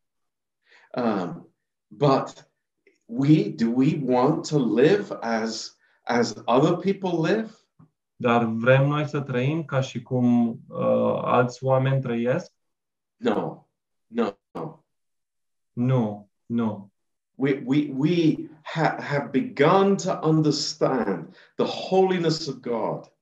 [0.97, 1.55] Um,
[1.89, 2.51] but
[3.05, 7.51] we do we want to live as as other people live?
[8.17, 12.53] Dar vrem noi să trăim ca și cum uh, alți oameni trăiesc?
[13.17, 13.67] No,
[14.07, 14.85] no, no.
[15.73, 16.91] Nu, nu.
[17.35, 23.13] We we we ha- have begun to understand the holiness of God.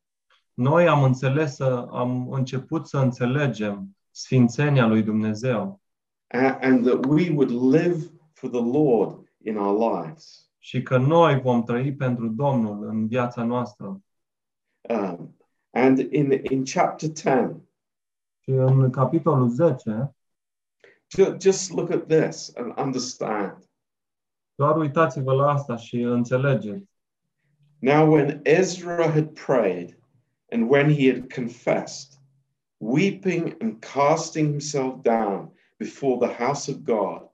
[0.54, 5.80] Noi am înțeles, să, am început să înțelegem sfințenia lui Dumnezeu
[6.26, 10.48] a- and that we would live for the Lord in our lives.
[10.58, 14.00] și că noi vom trăi pentru Domnul în viața noastră.
[14.88, 15.36] Um,
[15.70, 17.60] and in in chapter 10,
[18.40, 20.14] Și în capitolul 10, ju-
[21.38, 23.68] just look at this and understand.
[24.54, 26.88] doar uitați-vă la asta și înțelegeți.
[27.78, 29.96] Now, when Ezra had prayed
[30.50, 32.18] and when he had confessed,
[32.78, 37.30] weeping and casting himself down before the house of God,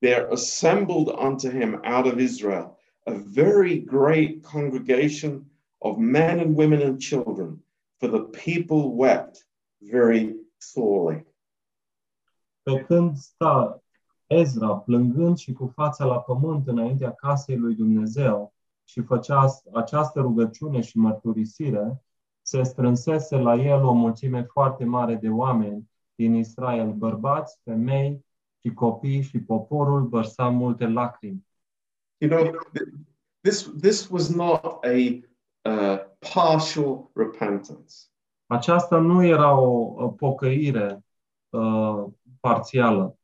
[0.00, 5.46] there assembled unto him out of Israel a very great congregation
[5.80, 7.62] of men and women and children,
[8.00, 9.44] for the people wept
[9.80, 11.22] very sorely.
[12.66, 13.82] Pe când sta
[14.26, 20.80] Ezra plângând și cu fața la pământ înaintea casei lui Dumnezeu și făcea această rugăciune
[20.80, 22.02] și mărturisire,
[22.42, 28.24] se strânsese la el o mulțime foarte mare de oameni din Israel, bărbați, femei
[28.60, 31.46] și copii și poporul vărsa multe lacrimi.
[32.18, 32.92] You know, th-
[33.40, 34.96] this, this was not a
[35.70, 35.98] uh,
[36.34, 37.94] partial repentance.
[38.46, 41.04] Aceasta nu era o, o pocăire
[41.48, 42.04] uh,
[42.52, 43.18] parțială.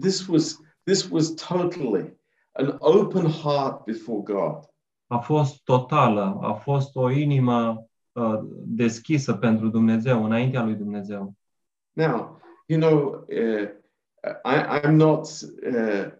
[0.00, 2.16] This was, this was totally
[2.52, 4.68] an open heart before God.
[5.06, 11.34] A fost totală, a fost o inimă uh, deschisă pentru Dumnezeu, înaintea lui Dumnezeu.
[11.92, 13.68] Now, you know, uh,
[14.44, 15.28] I, I'm not
[15.72, 16.10] uh,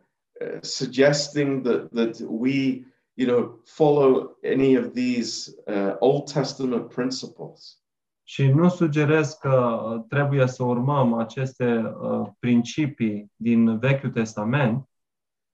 [0.60, 2.84] suggesting that, that we,
[3.14, 7.80] you know, follow any of these uh, Old Testament principles.
[8.28, 14.88] Și nu sugerez că uh, trebuie să urmăm aceste uh, principii din Vechiul Testament,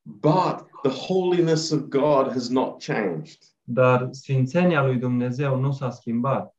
[0.04, 3.38] But the holiness of God has not changed.
[3.62, 6.56] dar sfințenia lui Dumnezeu nu s-a schimbat.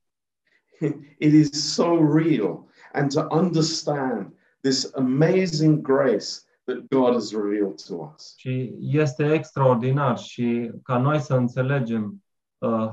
[1.20, 2.66] It is so real.
[2.94, 6.28] And to understand this amazing grace
[6.64, 8.34] that God has revealed to us.
[8.38, 12.24] Și este extraordinar și ca noi să înțelegem
[12.58, 12.90] uh,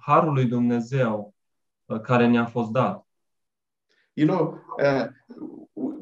[0.00, 1.34] harul lui Dumnezeu uh,
[2.02, 3.06] care ne-a fost dat.
[4.12, 5.06] You know, uh,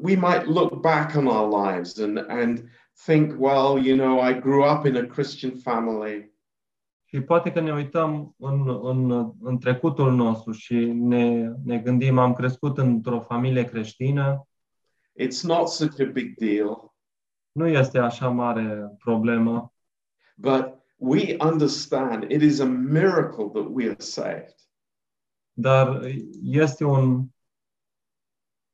[0.01, 2.69] we might look back on our lives and, and
[3.05, 6.33] think, well, you know, I grew up in a Christian family.
[7.05, 12.33] Și poate că ne uităm în, în, în trecutul nostru și ne, ne gândim, am
[12.33, 14.47] crescut într-o familie creștină,
[15.21, 16.93] It's not such a big deal.
[17.51, 19.73] nu este așa mare problemă,
[20.37, 24.55] But we understand it is a miracle that we are saved.
[25.57, 26.01] Dar
[26.43, 27.25] este un,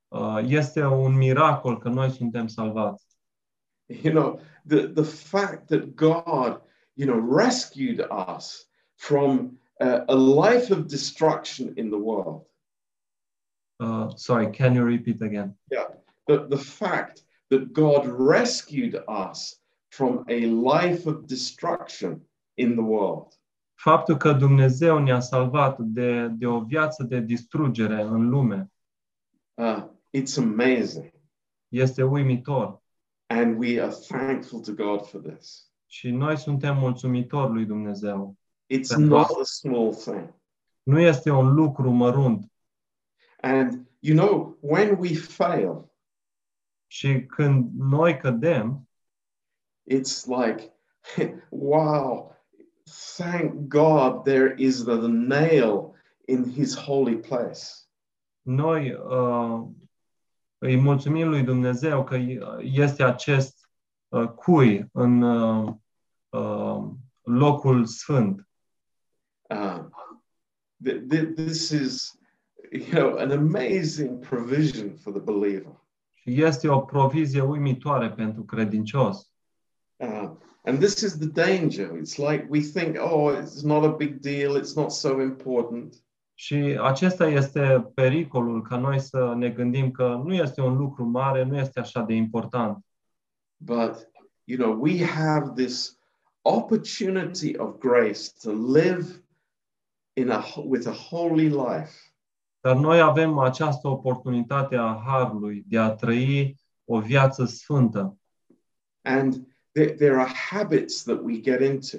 [0.08, 3.06] uh, este un miracol că noi suntem salvați.
[4.04, 6.62] You know, the, the fact that God,
[6.94, 12.46] you know, rescued us from uh, a life of destruction in the world.
[13.80, 15.58] Uh, sorry, can you repeat again?
[15.70, 15.88] Yeah,
[16.28, 22.22] The, the fact that God rescued us from a life of destruction
[22.56, 23.36] in the world.
[23.82, 28.72] Faptul că Dumnezeu ne-a salvat de, de o viață de distrugere în lume
[29.54, 29.84] Uh,
[30.18, 31.12] it's amazing.
[31.68, 32.82] este uimitor
[33.28, 35.72] And we are thankful to God for this.
[35.86, 38.36] și noi suntem mulțumitori lui Dumnezeu.
[38.74, 39.38] It's Thank not God.
[39.40, 40.34] a small thing.
[40.84, 42.52] Nu este un lucru mărunt
[43.42, 45.92] And you know, when we fail,
[46.88, 48.90] și când noi cădem,
[49.94, 50.74] it's like,
[51.50, 52.36] wow,
[53.18, 55.94] thank God there is the nail
[56.26, 57.62] in his holy place.
[58.42, 59.68] noi uh,
[60.58, 62.18] îi mulțumim lui Dumnezeu că
[62.60, 63.70] este acest
[64.08, 65.74] uh, cui în uh,
[66.30, 66.84] uh,
[67.22, 68.48] locul sfânt.
[69.50, 69.86] Uh,
[70.88, 72.20] th- th- this is,
[72.72, 75.80] you know, an amazing provision for the believer.
[76.14, 79.31] Și este o provizie uimitoare pentru credincios.
[80.02, 80.30] Uh,
[80.66, 81.98] and this is the danger.
[81.98, 86.04] It's like we think, oh, it's not a big deal, it's not so important.
[86.34, 91.44] Și acesta este pericolul ca noi să ne gândim că nu este un lucru mare,
[91.44, 92.86] nu este așa de important.
[93.58, 94.10] But
[94.44, 96.00] you know, we have this
[96.42, 99.24] opportunity of grace to live
[100.14, 101.92] in a with a holy life.
[102.60, 108.18] Dar noi avem această oportunitate a harului de a trăi o viață sfântă.
[109.02, 111.98] And there, there are habits that we get into.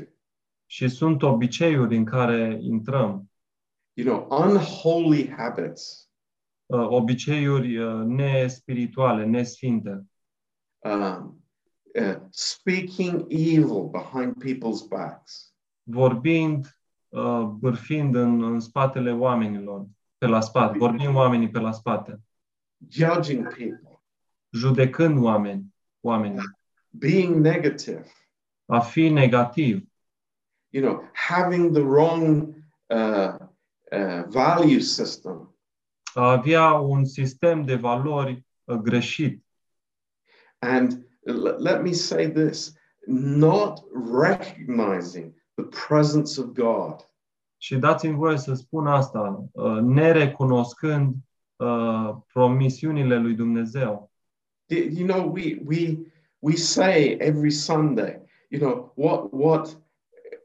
[0.67, 3.31] Și sunt obiceiuri în care intrăm,
[3.95, 6.11] You know, unholy habits.
[6.67, 10.05] uh, obiceiuri uh, nespirituale, nesfinte,
[10.85, 11.45] Um,
[12.01, 15.55] uh, speaking evil behind people's backs.
[15.83, 19.87] vorbind, uh, bârfind în, în spatele oamenilor,
[20.19, 22.21] pe la spate, vorbind oamenii pe la spate,
[22.89, 24.03] Judging people.
[24.51, 25.65] judecând oameni,
[26.01, 26.43] oamenii,
[26.99, 28.05] Being negative.
[28.67, 29.83] a fi negativ,
[30.71, 32.55] You know, having the wrong
[32.91, 33.37] uh,
[33.93, 35.55] uh, value system.
[36.15, 39.45] a avea un sistem de valori uh, greșit.
[40.59, 41.07] And
[41.59, 42.75] let me say this
[43.07, 43.83] not
[44.13, 47.07] recognizing the presence of God.
[47.57, 51.15] Și dați-mi voie să spun asta, uh, nerecunoscând
[51.57, 54.11] uh, promisiunile lui Dumnezeu.
[54.69, 55.99] You know, we we
[56.43, 58.19] we say every Sunday,
[58.51, 59.75] you know, what what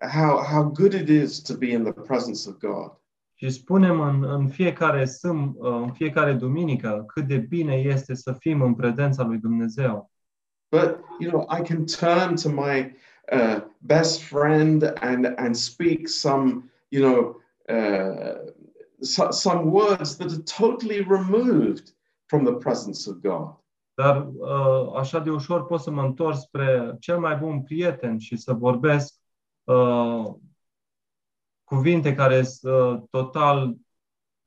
[0.02, 2.92] how how good it is to be in the presence of God.
[3.40, 8.34] Și spunem în, în fiecare sâm, uh, în fiecare duminică cât de bine este să
[8.34, 10.12] fim în prezența lui Dumnezeu.
[10.72, 12.96] But you know, I can turn to my
[13.32, 18.54] uh, best friend and and speak some, you know, uh,
[19.02, 21.94] so, some words that are totally removed
[22.26, 23.56] from the presence of God.
[23.98, 28.38] Dar uh, așa de ușor pot să mă întorc spre cel mai bun prieten și
[28.38, 29.16] să vorbesc
[29.64, 30.34] uh,
[31.64, 33.76] cuvinte care sunt uh, total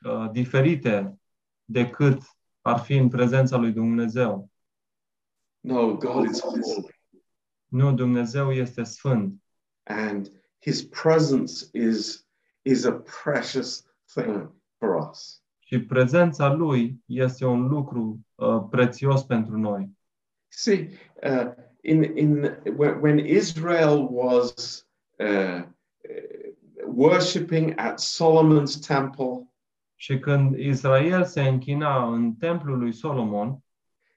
[0.06, 1.18] uh, diferite
[1.64, 2.22] decât
[2.60, 4.50] ar fi în prezența lui Dumnezeu.
[5.60, 6.60] No, God is holy,
[7.66, 9.42] Nu, Dumnezeu este sfânt
[9.90, 10.30] and
[10.60, 12.24] His presence is
[12.64, 13.82] is a precious
[14.14, 14.48] thing
[14.78, 15.39] for us.
[15.70, 19.90] Și prezența lui este un lucru uh, prețios pentru noi.
[20.48, 20.88] See,
[21.22, 24.86] uh, in in when, when Israel was
[25.18, 26.52] uh, uh,
[26.86, 29.48] worshiping at Solomon's temple,
[29.96, 33.62] Și când Israel se închina în templul lui Solomon,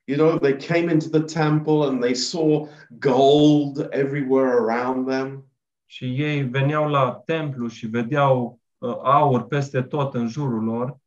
[0.04, 5.44] you know, they came into the temple and they saw gold everywhere around them.
[5.86, 11.02] și ei veneau la templu și vedeau uh, aur peste tot în jurul lor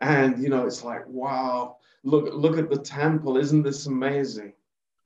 [0.00, 4.52] And you know, it's like, wow, look look at the temple, isn't this amazing?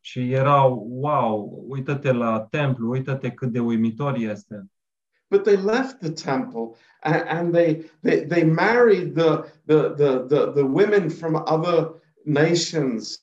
[0.05, 4.71] și erau, wow, uită-te la templu, uită-te cât de uimitor este.
[5.31, 10.51] But they left the temple and, and they, they they married the, the the the
[10.51, 13.21] the women from other nations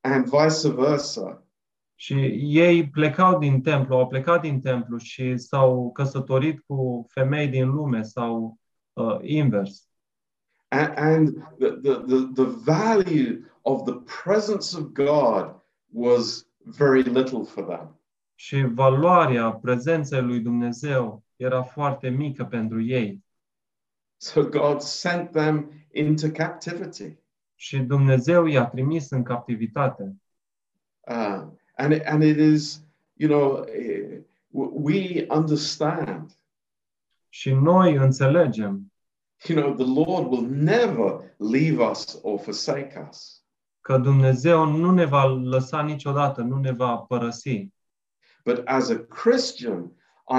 [0.00, 1.46] and vice versa.
[1.94, 2.14] Și
[2.58, 8.02] ei plecau din templu, au plecat din templu și s-au căsătorit cu femei din lume
[8.02, 8.58] sau
[8.92, 9.88] uh, invers.
[10.74, 15.54] And, and the, the, the, the value of the presence of God
[15.92, 17.98] was very little for them.
[18.34, 23.24] Și valoarea prezenței lui Dumnezeu era foarte mică pentru ei.
[24.16, 27.16] So God sent them into captivity.
[27.54, 30.16] Și Dumnezeu i-a trimis în captivitate.
[31.08, 31.46] Uh,
[31.76, 34.20] and, it, and it is, you know, eh,
[34.50, 36.38] w- we understand,
[37.28, 38.92] Și noi înțelegem
[39.48, 43.44] you know, the Lord will never leave us or forsake us.
[43.84, 47.68] că Dumnezeu nu ne va lăsa niciodată, nu ne va părăsi.
[48.44, 49.92] But as a Christian,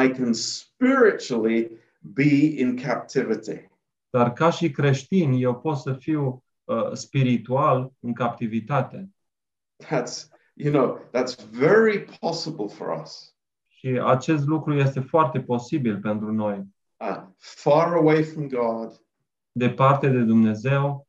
[0.04, 3.70] I can spiritually be in captivity.
[4.10, 9.10] Dar ca și creștin, eu pot să fiu uh, spiritual în captivitate.
[9.84, 13.36] That's, you know, that's very possible for us.
[13.68, 16.75] Și acest lucru este foarte posibil pentru noi.
[17.06, 19.00] Uh, far away from God
[19.54, 21.08] Departe de Dumnezeu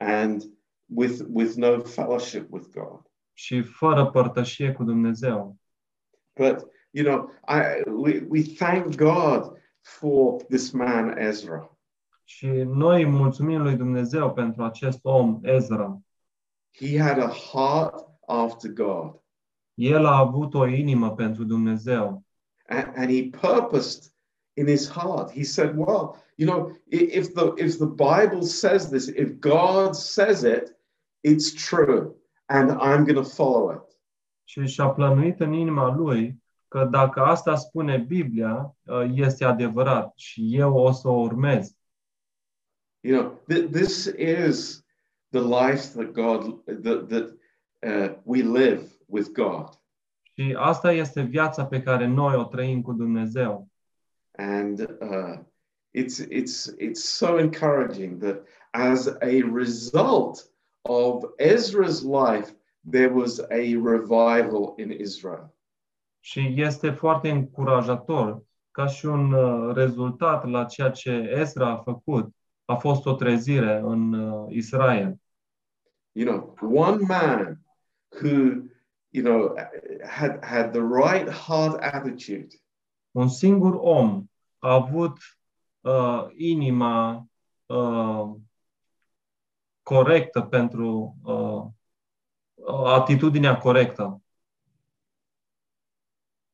[0.00, 0.42] and
[0.86, 3.00] with, with no fellowship with God.
[3.32, 5.56] și fără părtășie cu Dumnezeu.
[6.36, 11.78] But, you know, I, we, we thank God for this man, Ezra.
[12.24, 15.98] Și noi mulțumim lui Dumnezeu pentru acest om, Ezra.
[16.76, 19.20] He had a heart after God.
[19.74, 22.22] El a avut o inimă pentru Dumnezeu
[22.66, 24.12] And, and he purposed
[24.58, 25.30] in his heart.
[25.30, 30.44] He said, well, you know, if the, if the Bible says this, if God says
[30.44, 30.70] it,
[31.22, 32.14] it's true.
[32.48, 33.88] And I'm going to follow it.
[34.48, 40.56] și și-a plănuit în inima lui că dacă asta spune Biblia, uh, este adevărat și
[40.56, 41.76] eu o să o urmez.
[43.00, 44.84] You know, th- this is
[45.28, 47.36] the life that God, that, that
[47.82, 49.68] uh, we live with God.
[50.32, 53.67] Și asta este viața pe care noi o trăim cu Dumnezeu.
[54.38, 55.36] And uh,
[55.92, 60.48] it's, it's, it's so encouraging that as a result
[60.84, 62.52] of Ezra's life,
[62.84, 65.52] there was a revival in Israel.
[66.20, 72.34] Și este foarte încurajator ca și un uh, rezultat la ceea ce Ezra a făcut,
[72.64, 75.20] a fost o trezire în uh, Israel.
[76.12, 77.60] You know, one man
[78.20, 78.62] who,
[79.08, 79.54] you know,
[80.06, 82.48] had, had the right heart attitude
[83.18, 84.24] Un singur om
[84.58, 85.18] a avut
[85.80, 87.26] uh, inima
[87.66, 88.30] uh,
[89.82, 91.64] corectă pentru uh,
[92.84, 94.22] atitudinea corectă.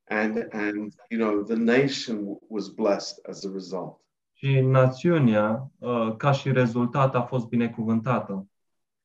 [0.07, 4.01] and, and, you know, the nation was blessed as a result.
[4.33, 8.47] Și națiunea, uh, ca și rezultat, a fost binecuvântată.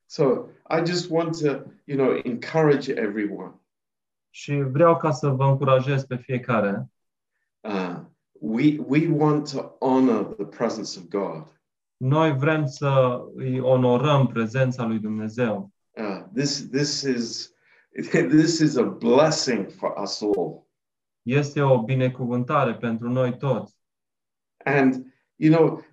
[0.05, 0.23] So
[0.69, 1.47] I just want to,
[1.83, 3.53] you know, encourage everyone.
[4.29, 6.89] Și vreau ca să vă încurajez pe fiecare.
[7.63, 7.99] Uh,
[8.41, 11.47] we, we want to honor the presence of God.
[11.97, 15.71] Noi vrem să îi onorăm prezența lui Dumnezeu.
[15.97, 17.53] Uh, this, this, is,
[18.11, 20.67] this is a blessing for us all.
[21.21, 23.77] Este o binecuvântare pentru noi toți.
[24.65, 25.83] And, you know,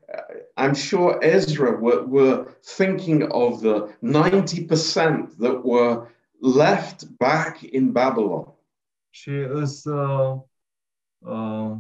[0.57, 6.09] I'm sure Ezra were, were thinking of the 90% that were
[6.41, 8.55] left back in Babylon.
[9.11, 10.39] Și îs, uh,
[11.19, 11.77] uh,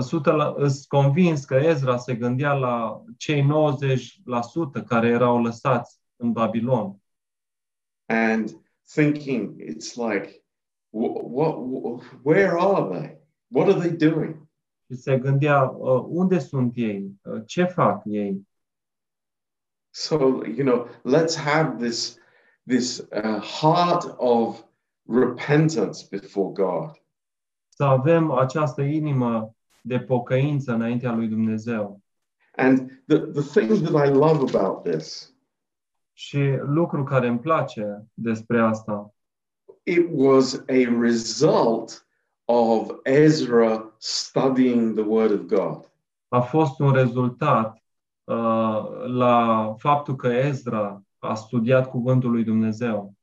[0.00, 6.32] sută la, îs convins că Ezra se gândea la cei 90% care erau lăsați în
[6.32, 7.02] Babilon.
[8.10, 8.60] and
[8.94, 10.42] thinking it's like
[10.90, 13.18] what, what where are they
[13.50, 14.48] what are they doing
[14.90, 18.48] Și se gândea uh, unde sunt ei, uh, ce fac ei.
[19.90, 22.18] so you know let's have this
[22.66, 24.64] this uh, heart of
[25.06, 27.02] repentance before god
[27.78, 32.00] Să avem această inimă de pocăință înaintea lui Dumnezeu.
[32.56, 35.34] and the, the thing that i love about this
[36.12, 39.14] Și lucru care îmi place despre asta
[39.82, 42.06] it was a result
[42.44, 45.90] of ezra studying the word of god
[46.28, 47.82] a fost un rezultat
[48.24, 53.14] uh, la faptul că Ezra a studiat cuvântul lui Dumnezeu.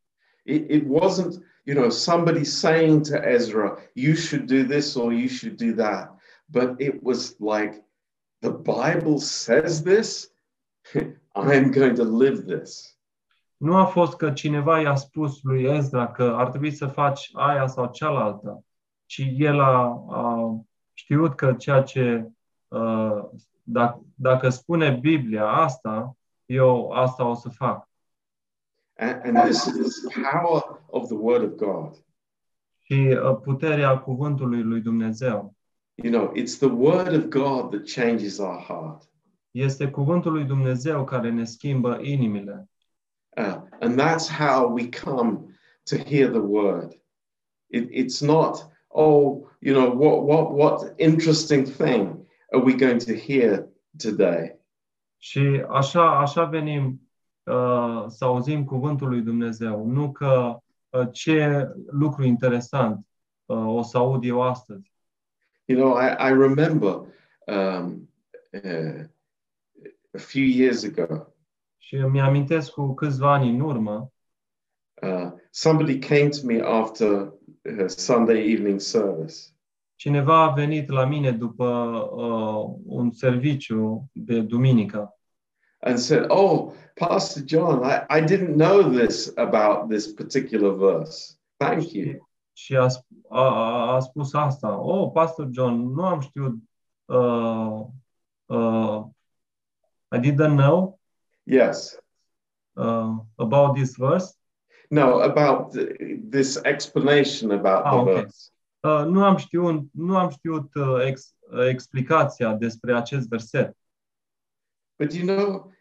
[0.44, 1.34] It, it wasn't,
[1.66, 6.16] you know, somebody saying to Ezra, you should do this or you should do that.
[6.50, 7.84] But it was like,
[8.42, 10.30] the Bible says this,
[11.36, 12.92] I'm going to live this.
[13.58, 17.68] Nu a fost că cineva i-a spus lui Ezra că ar trebui să faci aia
[17.68, 18.64] sau cealaltă,
[19.06, 20.56] ci el a, a
[20.94, 22.30] știut că ceea ce,
[22.68, 23.24] uh,
[23.64, 27.90] dacă, dacă spune Biblia asta, eu asta o să fac.
[28.98, 32.04] And, and this is the power of the Word of God.
[32.82, 35.56] Și uh, puterea cuvântului lui Dumnezeu.
[35.96, 39.10] You know, it's the Word of God that changes our heart.
[39.52, 42.70] Este cuvântul lui Dumnezeu care ne schimbă inimile.
[43.38, 46.92] Uh, and that's how we come to hear the Word.
[47.68, 53.14] It, it's not, oh, you know, what, what, what interesting thing are we going to
[53.14, 53.68] hear
[53.98, 54.60] today?
[55.18, 57.05] Și așa, așa venim
[58.08, 59.86] să auzim cuvântul lui Dumnezeu.
[59.86, 60.58] Nu că
[60.90, 63.08] uh, ce lucru interesant
[63.46, 64.94] uh, o să aud eu astăzi.
[65.66, 66.92] You know, I, I remember
[67.48, 68.10] um,
[68.52, 69.04] uh,
[70.14, 71.28] a few years ago,
[71.78, 74.12] Și îmi amintesc cu câțiva ani în urmă,
[75.02, 79.36] uh, somebody came to me after uh, Sunday evening service.
[79.96, 81.66] cineva a venit la mine după
[82.16, 85.15] uh, un serviciu de duminică
[85.86, 91.38] and said, Oh, Pastor John, I, I didn't know this about this particular verse.
[91.58, 92.30] Thank you.
[92.58, 92.88] și a,
[93.30, 94.80] a, a, spus asta.
[94.80, 96.56] Oh, Pastor John, nu am știut.
[97.06, 97.86] Uh,
[98.46, 99.04] uh,
[100.16, 101.00] I didn't know
[101.44, 102.00] Yes.
[102.74, 104.34] uh, about this verse.
[104.90, 105.96] No, about th-
[106.30, 108.14] this explanation about Ah, the okay.
[108.14, 108.50] verse.
[108.80, 113.78] Uh, nu am știut, nu am știut uh, ex, uh, explicația despre acest verset.
[115.00, 115.72] But you know,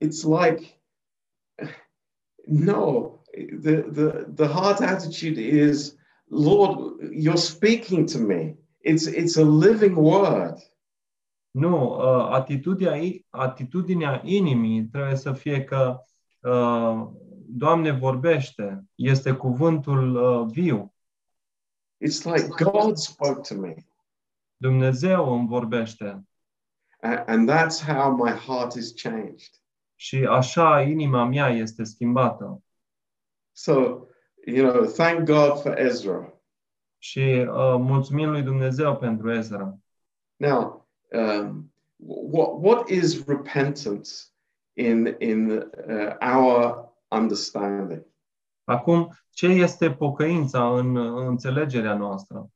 [0.00, 0.78] it's like,
[2.46, 5.96] no, the, the, the heart attitude is,
[6.28, 8.56] Lord, you're speaking to me.
[8.80, 10.58] It's, it's a living word.
[11.50, 15.98] Nu, uh, atitudinea, i- atitudinea inimii trebuie să fie că
[16.40, 17.08] uh,
[17.46, 20.94] Doamne vorbește, este cuvântul uh, viu.
[22.06, 23.74] It's like God spoke to me.
[24.56, 26.24] Dumnezeu îmi vorbește A-
[27.26, 29.62] And that's how my heart is changed.
[29.96, 32.62] și așa inima mea este schimbată.
[33.52, 34.06] So,
[34.46, 36.32] You know, thank God for Ezra.
[36.98, 39.78] Și uh, mulțumim lui Dumnezeu pentru Ezra.
[40.36, 44.10] Now, um, what what is repentance
[44.72, 48.06] in in uh, our understanding?
[48.64, 52.50] Acum, ce este pocăința în, în înțelegerea noastră?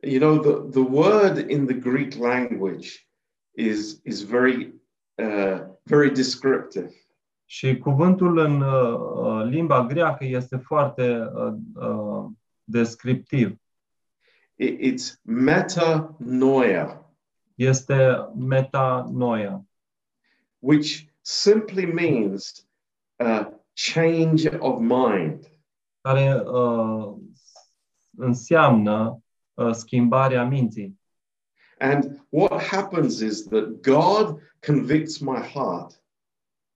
[0.00, 2.88] You know, the the word in the Greek language
[3.56, 4.74] is is very
[5.14, 6.90] uh, very descriptive.
[7.44, 12.24] Și cuvântul în uh, uh, limba greacă este foarte uh, uh,
[12.64, 13.56] descriptiv.
[14.54, 17.00] It, it's metanoia,
[17.54, 19.64] Este metanoia,
[20.58, 22.68] which simply means
[23.16, 23.46] uh,
[23.94, 25.50] change of mind.
[26.06, 27.14] care uh,
[28.16, 29.22] înseamnă
[29.54, 31.00] uh, schimbarea minții.
[31.78, 36.00] And what happens is that God convicts my heart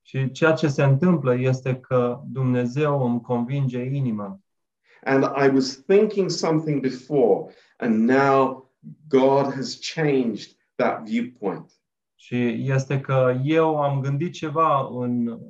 [0.03, 4.41] Și ceea ce se întâmplă este că Dumnezeu îmi convinge inima.
[5.03, 8.69] and I was thinking something before, and now
[9.09, 11.73] God has changed that viewpoint.
[12.15, 15.41] Și este că eu am gândit ceva în,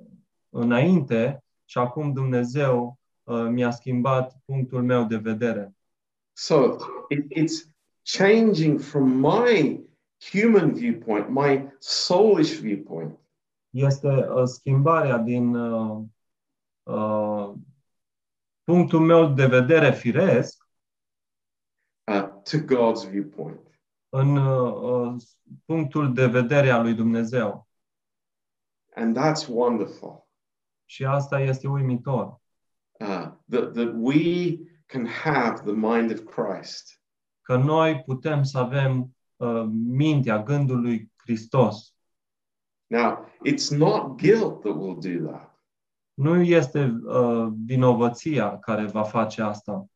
[0.48, 5.74] înainte și acum Dumnezeu uh, mi-a schimbat punctul meu de vedere.
[6.32, 6.76] So
[7.08, 7.68] it, it's
[8.02, 9.80] changing from my
[10.32, 13.18] human viewpoint, my soulish viewpoint,
[13.70, 16.02] Este uh, schimbarea din uh,
[16.82, 17.52] uh,
[18.64, 20.68] punctul meu de vedere firesc
[22.12, 23.60] uh, to God's viewpoint.
[24.08, 25.22] în uh, uh,
[25.64, 27.68] punctul de vedere al lui Dumnezeu.
[28.94, 30.28] And that's wonderful
[30.84, 32.40] Și asta este uimitor.
[33.00, 36.99] uh, that, that we can have the mind of Christ.
[37.50, 41.94] Că noi putem să avem uh, mintea, gândul lui Hristos.
[42.86, 45.60] Now, it's not guilt that will do that.
[46.14, 49.86] Nu este uh, vinovăția care va face asta.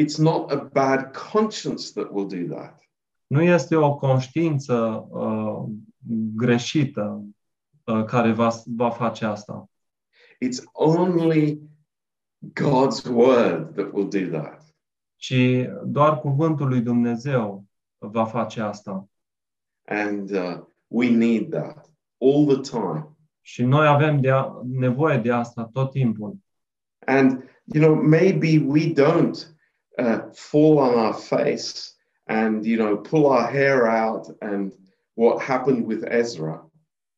[0.00, 2.80] It's not a bad conscience that will do that.
[3.26, 5.64] Nu este o conștiință uh,
[6.34, 7.24] greșită
[7.84, 9.68] uh, care va, va face asta.
[10.44, 11.60] It's only
[12.38, 14.57] God's word that will do that.
[15.18, 17.64] Ci doar cuvântul lui Dumnezeu
[17.98, 19.08] va face asta.
[19.84, 21.90] And uh, we need that
[22.20, 23.16] all the time.
[23.40, 26.36] Și noi avem de a, nevoie de asta tot timpul.
[27.06, 29.56] And, you know, maybe we don't
[29.98, 31.72] uh, fall on our face
[32.24, 34.72] and, you know, pull our hair out and
[35.12, 36.70] what happened with Ezra.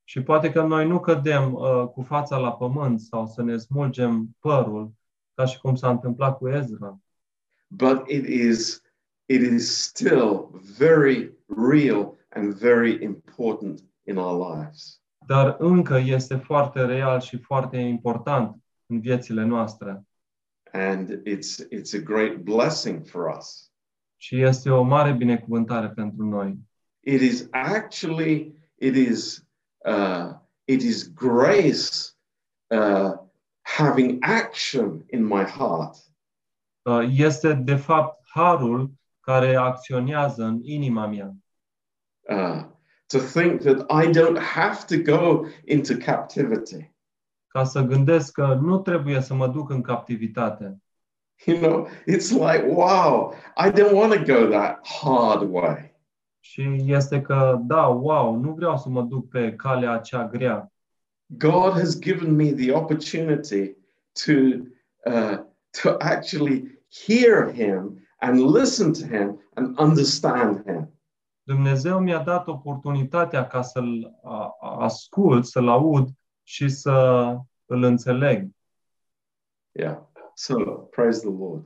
[0.05, 4.37] Și poate că noi nu cădem uh, cu fața la pământ sau să ne smulgem
[4.39, 4.93] părul,
[5.35, 6.99] ca și cum s-a întâmplat cu Ezra.
[7.71, 8.83] But it is
[9.29, 15.01] it is still very real and very important in our lives.
[15.27, 18.57] Dar încă este foarte real și foarte important
[18.87, 20.05] în viețile noastre.
[20.73, 23.71] And it's it's a great blessing for us.
[24.17, 26.59] Și este o mare binecuvântare pentru noi.
[27.01, 29.47] It is actually it is
[29.79, 30.33] uh,
[30.65, 32.15] it is grace
[32.67, 33.13] uh,
[33.63, 36.10] having action in my heart
[36.99, 41.35] Este, de fapt, harul care acționează în inima mea.
[42.29, 42.65] uh,
[43.07, 46.95] to think that I don't have to go into captivity.
[47.47, 50.83] Ca să gândesc că nu trebuie să mă duc în captivitate.
[51.47, 55.99] You know, it's like wow, I don't want to go that hard way.
[56.41, 60.73] Și este că, da, wow, nu vreau să mă duc pe calea acea grea.
[61.27, 63.77] God has given me the opportunity
[64.25, 64.33] to
[65.05, 65.39] uh,
[65.83, 70.95] to actually hear Him and listen to Him and understand Him.
[71.43, 76.09] Dumnezeu mi-a dat oportunitatea ca să-l a- a- ascult, să-l aud
[76.43, 76.93] și să
[77.67, 78.49] îl înțeleg.
[79.73, 79.99] Yeah.
[80.35, 81.65] So praise the Lord.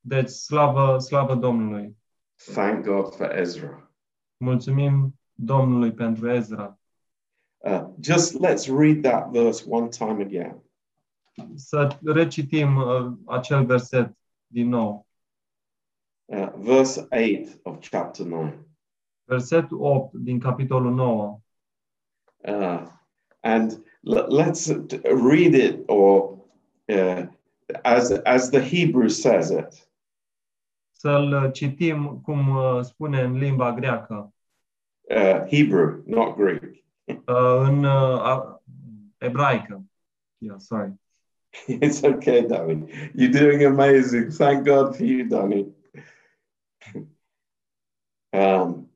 [0.00, 1.96] Deci, slavă, slavă Domnului!
[2.54, 3.90] Thank God for Ezra.
[4.36, 6.78] Mulțumim Domnului pentru Ezra.
[7.56, 10.62] Uh, just let's read that verse one time again.
[11.54, 14.16] Să recitim uh, acel verset
[14.50, 15.06] din nou.
[16.24, 18.52] Uh, verse 8 of chapter 9.
[19.24, 21.42] Versetul 8 din capitolul 9.
[22.56, 22.86] Uh,
[23.40, 23.84] and
[24.28, 24.68] let's
[25.02, 26.38] read it or
[26.88, 27.26] uh,
[27.82, 29.88] as, as the Hebrew says it.
[30.90, 34.32] Să-l citim cum uh, spune în limba greacă,
[35.10, 36.62] Uh, Hebrew, not Greek.
[37.06, 38.54] uh, în uh,
[39.18, 39.82] ebraică.
[40.38, 40.92] Yeah, sorry.
[41.68, 43.10] It's okay, Danny.
[43.14, 44.30] You're doing amazing.
[44.30, 45.72] Thank God for you, Danny.
[48.32, 48.88] um,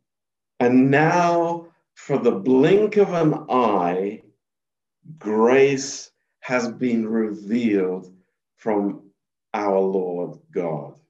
[0.61, 4.23] and now, for the blink of an eye,
[5.19, 6.11] grace
[6.41, 8.13] has been revealed
[8.57, 9.11] from
[9.53, 11.01] our Lord God.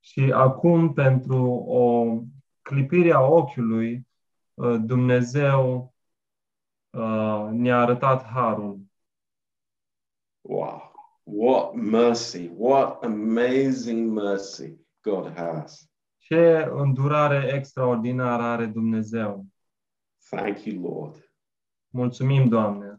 [0.00, 2.18] Și acum, pentru o
[2.62, 4.06] clipire a ochiului,
[4.54, 5.94] uh, Dumnezeu
[6.90, 8.81] uh, ne-a arătat harul.
[10.52, 10.90] Wow.
[11.24, 12.48] What mercy.
[12.48, 15.90] What amazing mercy God has.
[16.16, 19.46] Ce îndurare extraordinară are Dumnezeu.
[20.30, 21.30] Thank you, Lord.
[21.88, 22.96] Mulțumim, Doamne.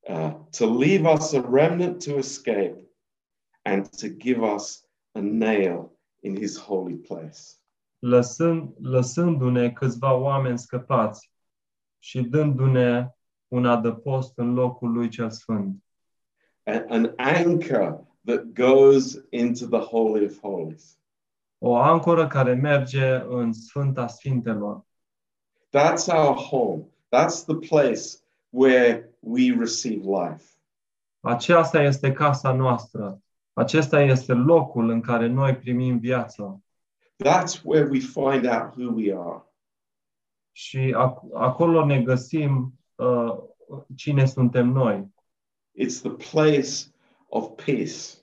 [0.00, 2.88] Uh, to leave us a remnant to escape
[3.62, 7.40] and to give us a nail in his holy place.
[7.98, 11.32] Lăsând, lăsându-ne câțiva oameni scăpați
[11.98, 13.10] și dându-ne
[13.48, 15.82] un adăpost în locul lui cel sfânt.
[16.68, 20.98] A- an anchor that goes into the Holy of Holies.
[21.58, 24.84] O ancoră care merge în Sfânta Sfintelor.
[25.76, 26.82] That's our home.
[27.16, 28.02] That's the place
[28.50, 30.44] where we receive life.
[31.20, 33.22] Aceasta este casa noastră.
[33.52, 36.60] Acesta este locul în care noi primim viața.
[37.24, 39.42] That's where we find out who we are.
[40.52, 43.36] Și ac- acolo ne găsim uh,
[43.96, 45.14] cine suntem noi.
[45.78, 46.92] It's the place
[47.28, 48.16] of peace.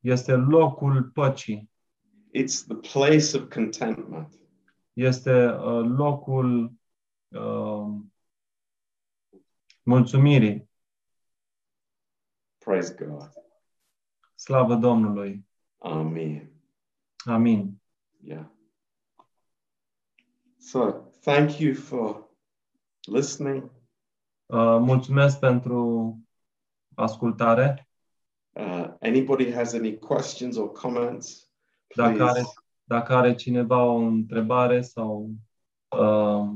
[0.00, 1.70] Este locul păcii.
[2.34, 4.34] It's the place of contentment.
[4.92, 6.72] Este uh, locul
[7.28, 7.86] uh,
[9.82, 10.68] mulțumirii.
[12.58, 13.30] Praise God.
[14.34, 15.46] Slavă Domnului.
[15.78, 16.50] Amen.
[17.24, 17.80] Amin.
[18.22, 18.46] Yeah.
[20.58, 22.28] So, thank you for
[23.06, 23.62] listening.
[24.46, 26.14] Uh, mulțumesc pentru
[27.02, 27.88] ascultare.
[28.52, 31.48] Uh, anybody has any questions or comments?
[31.94, 32.30] Dacă Please.
[32.30, 32.42] are,
[32.84, 35.30] dacă are cineva o întrebare sau
[35.88, 36.50] uh,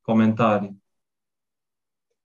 [0.00, 0.81] comentarii.